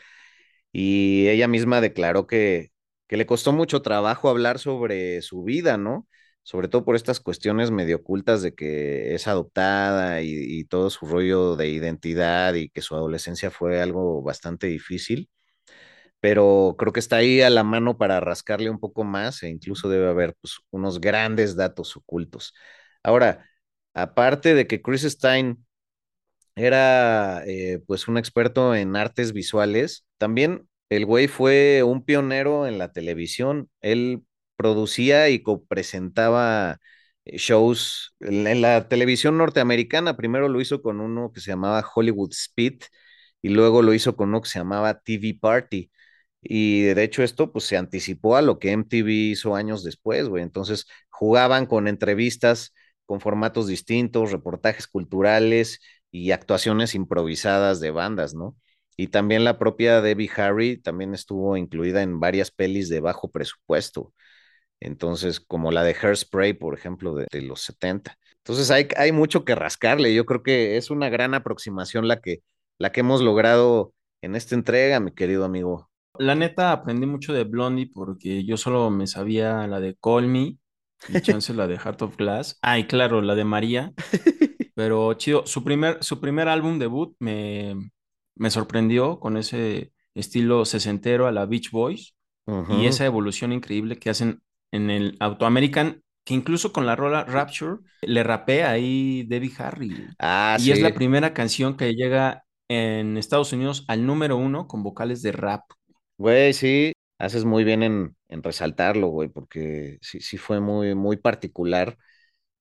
Y 0.72 1.28
ella 1.30 1.48
misma 1.48 1.82
declaró 1.82 2.28
que, 2.28 2.72
que 3.08 3.18
le 3.18 3.26
costó 3.26 3.52
mucho 3.54 3.82
trabajo 3.82 4.30
hablar 4.30 4.60
sobre 4.60 5.22
su 5.22 5.44
vida, 5.44 5.78
¿no? 5.78 6.08
Sobre 6.44 6.68
todo 6.68 6.86
por 6.86 6.96
estas 6.96 7.20
cuestiones 7.20 7.72
medio 7.72 7.98
ocultas 7.98 8.42
de 8.42 8.54
que 8.56 9.14
es 9.16 9.28
adoptada 9.28 10.22
y, 10.22 10.30
y 10.34 10.66
todo 10.66 10.90
su 10.90 11.06
rollo 11.08 11.56
de 11.56 11.70
identidad 11.70 12.54
y 12.56 12.70
que 12.70 12.82
su 12.82 12.96
adolescencia 12.96 13.52
fue 13.52 13.82
algo 13.82 14.22
bastante 14.24 14.68
difícil 14.68 15.30
pero 16.20 16.76
creo 16.78 16.94
que 16.94 17.00
está 17.00 17.18
ahí 17.18 17.42
a 17.42 17.50
la 17.50 17.64
mano 17.64 17.98
para 17.98 18.20
rascarle 18.20 18.70
un 18.70 18.80
poco 18.80 19.04
más 19.04 19.44
e 19.44 19.50
incluso 19.50 19.90
debe 19.90 20.10
haber 20.10 20.36
pues, 20.42 20.60
unos 20.72 21.00
grandes 21.02 21.56
datos 21.56 21.96
ocultos. 21.98 22.54
Ahora, 23.04 23.46
aparte 23.94 24.54
de 24.56 24.68
que 24.68 24.82
Chris 24.82 25.04
Stein 25.04 25.66
era 26.56 27.44
eh, 27.46 27.82
pues 27.88 28.08
un 28.08 28.18
experto 28.18 28.76
en 28.76 28.96
artes 28.96 29.34
visuales, 29.34 30.06
también 30.18 30.68
el 30.90 31.06
güey 31.06 31.28
fue 31.28 31.84
un 31.84 32.04
pionero 32.04 32.68
en 32.68 32.78
la 32.78 32.92
televisión. 32.92 33.70
Él 33.82 34.24
producía 34.56 35.30
y 35.30 35.42
copresentaba 35.44 36.80
eh, 37.26 37.38
shows 37.38 38.16
en 38.20 38.48
en 38.48 38.62
la 38.62 38.88
televisión 38.90 39.38
norteamericana. 39.38 40.18
Primero 40.18 40.50
lo 40.50 40.60
hizo 40.62 40.82
con 40.82 41.00
uno 41.02 41.32
que 41.34 41.40
se 41.42 41.52
llamaba 41.52 41.86
Hollywood 41.96 42.32
Speed 42.34 42.82
y 43.42 43.50
luego 43.50 43.82
lo 43.82 43.94
hizo 43.94 44.16
con 44.16 44.30
uno 44.30 44.42
que 44.42 44.50
se 44.50 44.60
llamaba 44.60 45.00
TV 45.00 45.38
Party. 45.40 45.92
Y 46.42 46.84
de 46.84 47.04
hecho 47.04 47.24
esto 47.24 47.52
pues 47.52 47.66
se 47.66 47.78
anticipó 47.78 48.36
a 48.38 48.42
lo 48.42 48.60
que 48.60 48.72
MTV 48.72 49.10
hizo 49.32 49.56
años 49.56 49.84
después, 49.84 50.28
güey. 50.30 50.44
Entonces 50.44 50.86
jugaban 51.10 51.66
con 51.66 51.88
entrevistas 51.88 52.74
con 53.06 53.20
formatos 53.22 53.68
distintos, 53.68 54.32
reportajes 54.32 54.88
culturales 54.88 55.80
y 56.12 56.32
actuaciones 56.32 56.94
improvisadas 56.96 57.80
de 57.80 57.92
bandas, 57.92 58.36
¿no? 58.36 58.56
Y 58.98 59.08
también 59.08 59.44
la 59.44 59.58
propia 59.58 60.02
Debbie 60.02 60.30
Harry 60.36 60.78
también 60.78 61.14
estuvo 61.14 61.58
incluida 61.58 62.04
en 62.04 62.20
varias 62.20 62.52
pelis 62.52 62.88
de 62.90 63.00
bajo 63.00 63.32
presupuesto. 63.32 64.14
Entonces, 64.80 65.40
como 65.40 65.72
la 65.72 65.84
de 65.84 65.96
Hairspray, 66.02 66.54
por 66.54 66.74
ejemplo, 66.78 67.16
de, 67.16 67.28
de 67.32 67.42
los 67.42 67.62
70. 67.62 68.18
Entonces 68.38 68.72
hay, 68.72 68.88
hay 68.98 69.12
mucho 69.12 69.44
que 69.46 69.56
rascarle. 69.56 70.14
Yo 70.14 70.26
creo 70.26 70.44
que 70.44 70.78
es 70.78 70.90
una 70.90 71.10
gran 71.10 71.34
aproximación 71.34 72.08
la 72.08 72.22
que, 72.22 72.42
la 72.78 72.92
que 72.92 73.02
hemos 73.02 73.22
logrado 73.22 73.94
en 74.22 74.36
esta 74.36 74.56
entrega, 74.56 75.00
mi 75.00 75.12
querido 75.14 75.46
amigo. 75.46 75.89
La 76.20 76.36
neta 76.36 76.72
aprendí 76.72 77.08
mucho 77.08 77.34
de 77.34 77.46
Blondie 77.46 77.88
porque 77.94 78.44
yo 78.46 78.58
solo 78.58 78.90
me 78.92 79.08
sabía 79.08 79.66
la 79.68 79.80
de 79.80 79.96
Call 80.02 80.28
Me 80.28 80.58
y 81.08 81.20
chance 81.20 81.54
la 81.54 81.68
de 81.68 81.78
Heart 81.80 82.02
of 82.04 82.18
Glass. 82.18 82.60
Ah, 82.62 82.78
y 82.80 82.88
claro, 82.88 83.22
la 83.22 83.36
de 83.36 83.46
María. 83.46 83.94
Pero 84.76 85.14
chido, 85.16 85.46
su 85.46 85.64
primer, 85.64 86.04
su 86.04 86.20
primer 86.22 86.48
álbum 86.48 86.80
debut 86.80 87.16
me, 87.20 87.76
me 88.36 88.52
sorprendió 88.52 89.20
con 89.20 89.38
ese 89.38 89.94
estilo 90.14 90.66
sesentero 90.66 91.28
a 91.28 91.32
la 91.32 91.46
Beach 91.46 91.72
Boys 91.72 92.16
y 92.68 92.86
esa 92.86 93.06
evolución 93.06 93.54
increíble 93.54 93.98
que 93.98 94.10
hacen 94.10 94.42
en 94.72 94.90
el 94.90 95.18
Auto 95.20 95.46
American, 95.46 96.04
que 96.26 96.34
incluso 96.36 96.74
con 96.74 96.86
la 96.86 96.96
rola 96.96 97.26
Rapture 97.26 97.78
le 98.06 98.24
rapea 98.24 98.72
ahí 98.72 99.24
Debbie 99.24 99.54
Harry. 99.58 100.06
Ah, 100.20 100.58
Y 100.62 100.72
es 100.72 100.82
la 100.82 100.94
primera 100.94 101.34
canción 101.34 101.78
que 101.78 101.94
llega 101.96 102.46
en 102.70 103.18
Estados 103.18 103.54
Unidos 103.54 103.86
al 103.88 104.06
número 104.06 104.38
uno 104.38 104.68
con 104.68 104.84
vocales 104.84 105.22
de 105.22 105.32
rap. 105.32 105.64
Güey, 106.20 106.54
sí, 106.54 106.94
haces 107.18 107.46
muy 107.46 107.64
bien 107.64 107.82
en, 107.84 108.18
en 108.28 108.44
resaltarlo, 108.44 109.08
güey, 109.08 109.30
porque 109.30 109.98
sí, 110.02 110.20
sí 110.20 110.38
fue 110.38 110.60
muy, 110.60 110.94
muy 110.96 111.16
particular 111.18 111.98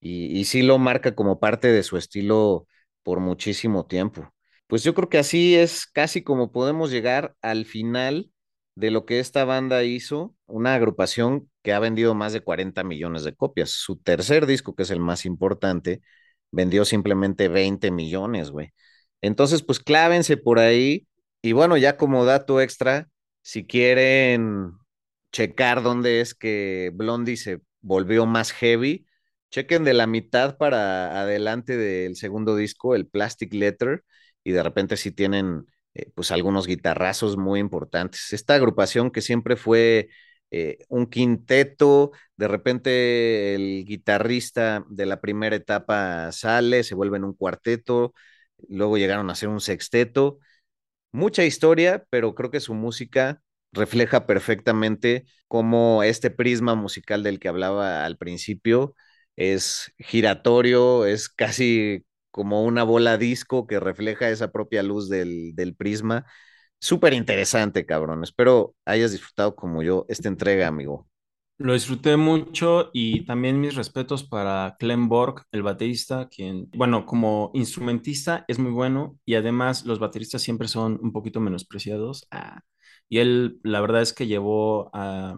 y, 0.01 0.38
y 0.38 0.44
sí 0.47 0.62
lo 0.62 0.79
marca 0.79 1.14
como 1.16 1.40
parte 1.40 1.68
de 1.73 1.83
su 1.85 1.97
estilo 1.99 2.66
por 3.05 3.21
muchísimo 3.21 3.87
tiempo. 3.87 4.33
Pues 4.68 4.85
yo 4.85 4.94
creo 4.94 5.09
que 5.11 5.18
así 5.18 5.57
es 5.57 5.87
casi 5.87 6.23
como 6.23 6.53
podemos 6.53 6.90
llegar 6.92 7.37
al 7.42 7.66
final 7.66 8.31
de 8.77 8.90
lo 8.92 9.07
que 9.07 9.21
esta 9.21 9.44
banda 9.44 9.85
hizo, 9.85 10.35
una 10.47 10.75
agrupación 10.75 11.51
que 11.62 11.73
ha 11.75 11.81
vendido 11.81 12.14
más 12.14 12.33
de 12.35 12.42
40 12.42 12.85
millones 12.85 13.25
de 13.25 13.35
copias. 13.37 13.71
Su 13.71 13.97
tercer 13.99 14.47
disco, 14.47 14.75
que 14.77 14.85
es 14.85 14.90
el 14.90 15.01
más 15.01 15.27
importante, 15.27 16.03
vendió 16.53 16.85
simplemente 16.85 17.49
20 17.49 17.90
millones, 17.90 18.51
güey. 18.51 18.73
Entonces, 19.21 19.62
pues 19.62 19.81
clávense 19.81 20.37
por 20.37 20.59
ahí. 20.59 21.07
Y 21.42 21.53
bueno, 21.53 21.77
ya 21.77 21.97
como 21.97 22.25
dato 22.25 22.61
extra, 22.61 23.09
si 23.49 23.67
quieren 23.67 24.73
checar 25.33 25.83
dónde 25.83 26.21
es 26.21 26.35
que 26.35 26.91
Blondie 26.93 27.39
se 27.39 27.63
volvió 27.81 28.27
más 28.27 28.53
heavy, 28.53 29.07
chequen 29.51 29.85
de 29.85 29.95
la 29.95 30.07
mitad 30.07 30.59
para 30.59 31.19
adelante 31.23 31.79
del 31.79 32.17
segundo 32.17 32.57
disco, 32.57 32.95
el 32.95 33.07
Plastic 33.07 33.55
Letter, 33.55 34.05
y 34.45 34.53
de 34.53 34.63
repente 34.63 34.99
sí 34.99 35.13
tienen 35.13 35.65
eh, 35.95 36.11
pues 36.15 36.31
algunos 36.31 36.67
guitarrazos 36.67 37.39
muy 37.39 37.59
importantes. 37.59 38.35
Esta 38.35 38.55
agrupación 38.55 39.11
que 39.11 39.23
siempre 39.23 39.57
fue 39.57 40.11
eh, 40.51 40.77
un 40.91 41.07
quinteto, 41.07 42.11
de 42.37 42.49
repente 42.49 43.55
el 43.55 43.87
guitarrista 43.87 44.85
de 44.91 45.07
la 45.07 45.23
primera 45.23 45.57
etapa 45.57 46.33
sale, 46.33 46.83
se 46.85 46.95
vuelve 46.95 47.17
en 47.17 47.25
un 47.25 47.33
cuarteto, 47.33 48.13
luego 48.69 48.99
llegaron 48.99 49.31
a 49.31 49.35
ser 49.35 49.49
un 49.49 49.63
sexteto 49.63 50.39
mucha 51.12 51.44
historia, 51.44 52.05
pero 52.11 52.35
creo 52.35 52.51
que 52.51 52.61
su 52.61 52.75
música 52.75 53.42
refleja 53.73 54.27
perfectamente 54.27 55.25
cómo 55.49 56.03
este 56.03 56.31
prisma 56.31 56.75
musical 56.75 57.23
del 57.23 57.38
que 57.40 57.49
hablaba 57.49 58.05
al 58.05 58.16
principio 58.16 58.94
es 59.37 59.92
giratorio, 59.99 61.07
es 61.07 61.29
casi 61.29 62.05
como 62.31 62.64
una 62.64 62.83
bola 62.85 63.18
disco 63.18 63.66
que 63.66 63.81
refleja 63.81 64.29
esa 64.31 64.51
propia 64.53 64.83
luz 64.83 65.09
del, 65.09 65.55
del 65.55 65.75
prisma. 65.75 66.27
Súper 66.81 67.12
interesante, 67.14 67.87
cabrón. 67.87 68.22
Espero 68.24 68.74
hayas 68.85 69.12
disfrutado 69.12 69.57
como 69.57 69.83
yo 69.83 70.07
esta 70.09 70.28
entrega, 70.28 70.68
amigo. 70.68 71.09
Lo 71.59 71.73
disfruté 71.73 72.17
mucho 72.17 72.91
y 72.93 73.25
también 73.25 73.61
mis 73.61 73.75
respetos 73.75 74.23
para 74.23 74.77
Clem 74.79 75.09
Borg, 75.09 75.43
el 75.51 75.65
baterista, 75.65 76.29
quien, 76.29 76.69
bueno, 76.73 77.05
como 77.05 77.51
instrumentista 77.53 78.45
es 78.47 78.61
muy 78.61 78.71
bueno 78.71 79.19
y 79.25 79.35
además 79.35 79.85
los 79.85 79.99
bateristas 79.99 80.41
siempre 80.41 80.69
son 80.69 81.01
un 81.03 81.13
poquito 81.13 81.41
menospreciados. 81.41 82.29
Ah, 82.31 82.61
y 83.09 83.19
él, 83.19 83.59
la 83.65 83.81
verdad 83.81 84.03
es 84.03 84.13
que 84.13 84.29
llevó 84.29 84.89
a 84.93 85.35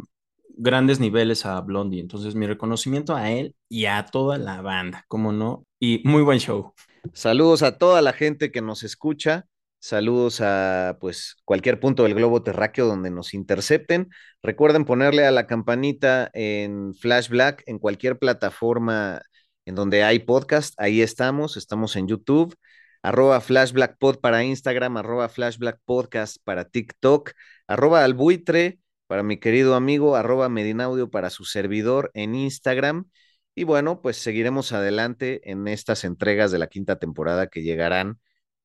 grandes 0.59 1.01
niveles 1.01 1.47
a 1.47 1.59
Blondie. 1.63 2.01
Entonces, 2.01 2.35
mi 2.35 2.47
reconocimiento 2.47 3.17
a 3.17 3.31
él 3.31 3.55
y 3.71 3.87
a 3.87 4.05
toda 4.05 4.37
la 4.37 4.61
banda, 4.61 5.07
como 5.09 5.33
no, 5.33 5.65
y 5.79 6.03
muy 6.05 6.23
buen 6.23 6.39
show. 6.39 6.75
Saludos 7.15 7.63
a 7.63 7.79
toda 7.79 8.03
la 8.03 8.13
gente 8.13 8.53
que 8.53 8.61
nos 8.61 8.83
escucha. 8.83 9.47
Saludos 9.81 10.41
a 10.43 10.99
pues 11.01 11.37
cualquier 11.47 11.81
punto 11.81 12.03
del 12.03 12.15
globo 12.15 12.43
terráqueo 12.43 12.87
donde 12.87 13.11
nos 13.11 13.33
intercepten. 13.33 14.11
Recuerden 14.43 14.85
ponerle 14.85 15.25
a 15.27 15.31
la 15.31 15.47
campanita 15.47 16.31
en 16.35 16.95
Flash 16.95 17.31
Black 17.31 17.63
en 17.67 17.79
cualquier 17.79 18.19
plataforma 18.19 19.23
en 19.65 19.75
donde 19.75 20.03
hay 20.05 20.19
podcast. 20.19 20.75
Ahí 20.79 21.01
estamos. 21.01 21.57
Estamos 21.57 21.97
en 21.97 22.09
YouTube. 22.09 22.55
Arroba 23.03 23.41
Flash 23.41 23.73
Black 23.73 23.97
Pod 23.99 24.19
para 24.21 24.45
Instagram, 24.45 24.99
arroba 24.99 25.31
Flash 25.31 25.57
Black 25.57 25.81
Podcast 25.87 26.37
para 26.45 26.67
TikTok, 26.67 27.33
arroba 27.67 28.05
albuitre 28.05 28.79
para 29.07 29.23
mi 29.23 29.39
querido 29.39 29.75
amigo, 29.75 30.15
arroba 30.17 30.51
Medinaudio 30.51 31.11
para 31.11 31.31
su 31.31 31.45
servidor 31.47 32.11
en 32.13 32.35
Instagram. 32.35 33.07
Y 33.55 33.65
bueno, 33.65 34.03
pues 34.03 34.19
seguiremos 34.19 34.73
adelante 34.73 35.41
en 35.51 35.67
estas 35.69 36.05
entregas 36.05 36.51
de 36.53 36.59
la 36.59 36.67
quinta 36.67 36.99
temporada 36.99 37.47
que 37.49 37.63
llegarán 37.63 38.21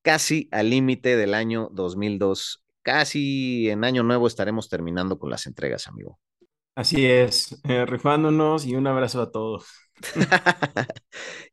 casi 0.06 0.47
al 0.51 0.70
límite 0.70 1.18
del 1.18 1.34
año 1.34 1.70
2002. 1.74 2.64
Casi 2.84 3.68
en 3.72 3.84
año 3.84 4.03
nuevo 4.03 4.28
estaremos 4.28 4.70
terminando 4.70 5.18
con 5.18 5.32
las 5.32 5.47
entregas, 5.47 5.88
amigo. 5.88 6.20
Así 6.76 7.06
es, 7.06 7.60
eh, 7.64 7.86
rifándonos 7.86 8.66
y 8.66 8.76
un 8.76 8.86
abrazo 8.86 9.22
a 9.22 9.32
todos. 9.32 9.66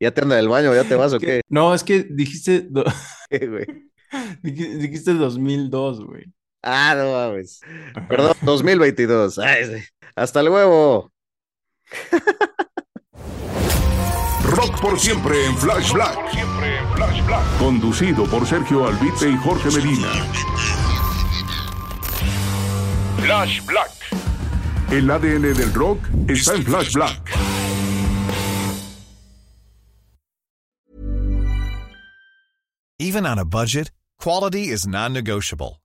¿Ya 0.01 0.11
te 0.11 0.21
anda 0.21 0.37
del 0.37 0.49
baño? 0.49 0.75
¿Ya 0.75 0.85
te 0.85 0.95
vas 0.95 1.13
o 1.15 1.19
qué? 1.19 1.41
No, 1.49 1.75
es 1.75 1.83
que 1.85 2.03
dijiste, 2.03 2.67
do- 2.69 2.85
¿Qué, 3.31 3.47
güey? 3.47 3.67
dijiste 4.43 4.77
dijiste 4.77 5.15
2002, 5.15 6.05
güey. 6.05 6.25
Ah, 6.63 6.95
no 6.97 7.13
mames. 7.13 7.61
Perdón, 8.09 8.37
2022. 8.43 9.39
Ay. 9.39 9.83
Hasta 10.15 10.43
luego. 10.43 11.11
Rock 14.63 14.81
por 14.81 15.01
siempre 15.01 15.45
en 15.47 15.57
Flash 15.57 15.93
Black. 15.93 16.17
Conducido 17.59 18.25
por 18.27 18.47
Sergio 18.47 18.87
Albite 18.87 19.29
y 19.29 19.37
Jorge 19.39 19.71
Medina. 19.73 20.09
Flash 23.19 23.65
Black. 23.65 23.91
El 24.93 25.11
ADN 25.11 25.55
del 25.55 25.75
rock 25.75 25.99
está 26.29 26.55
en 26.55 26.63
Flash 26.63 26.93
Black. 26.93 27.21
Even 33.01 33.27
on 33.27 33.41
a 33.41 33.45
budget, 33.45 33.91
quality 34.21 34.69
is 34.69 34.87
non-negotiable. 34.87 35.82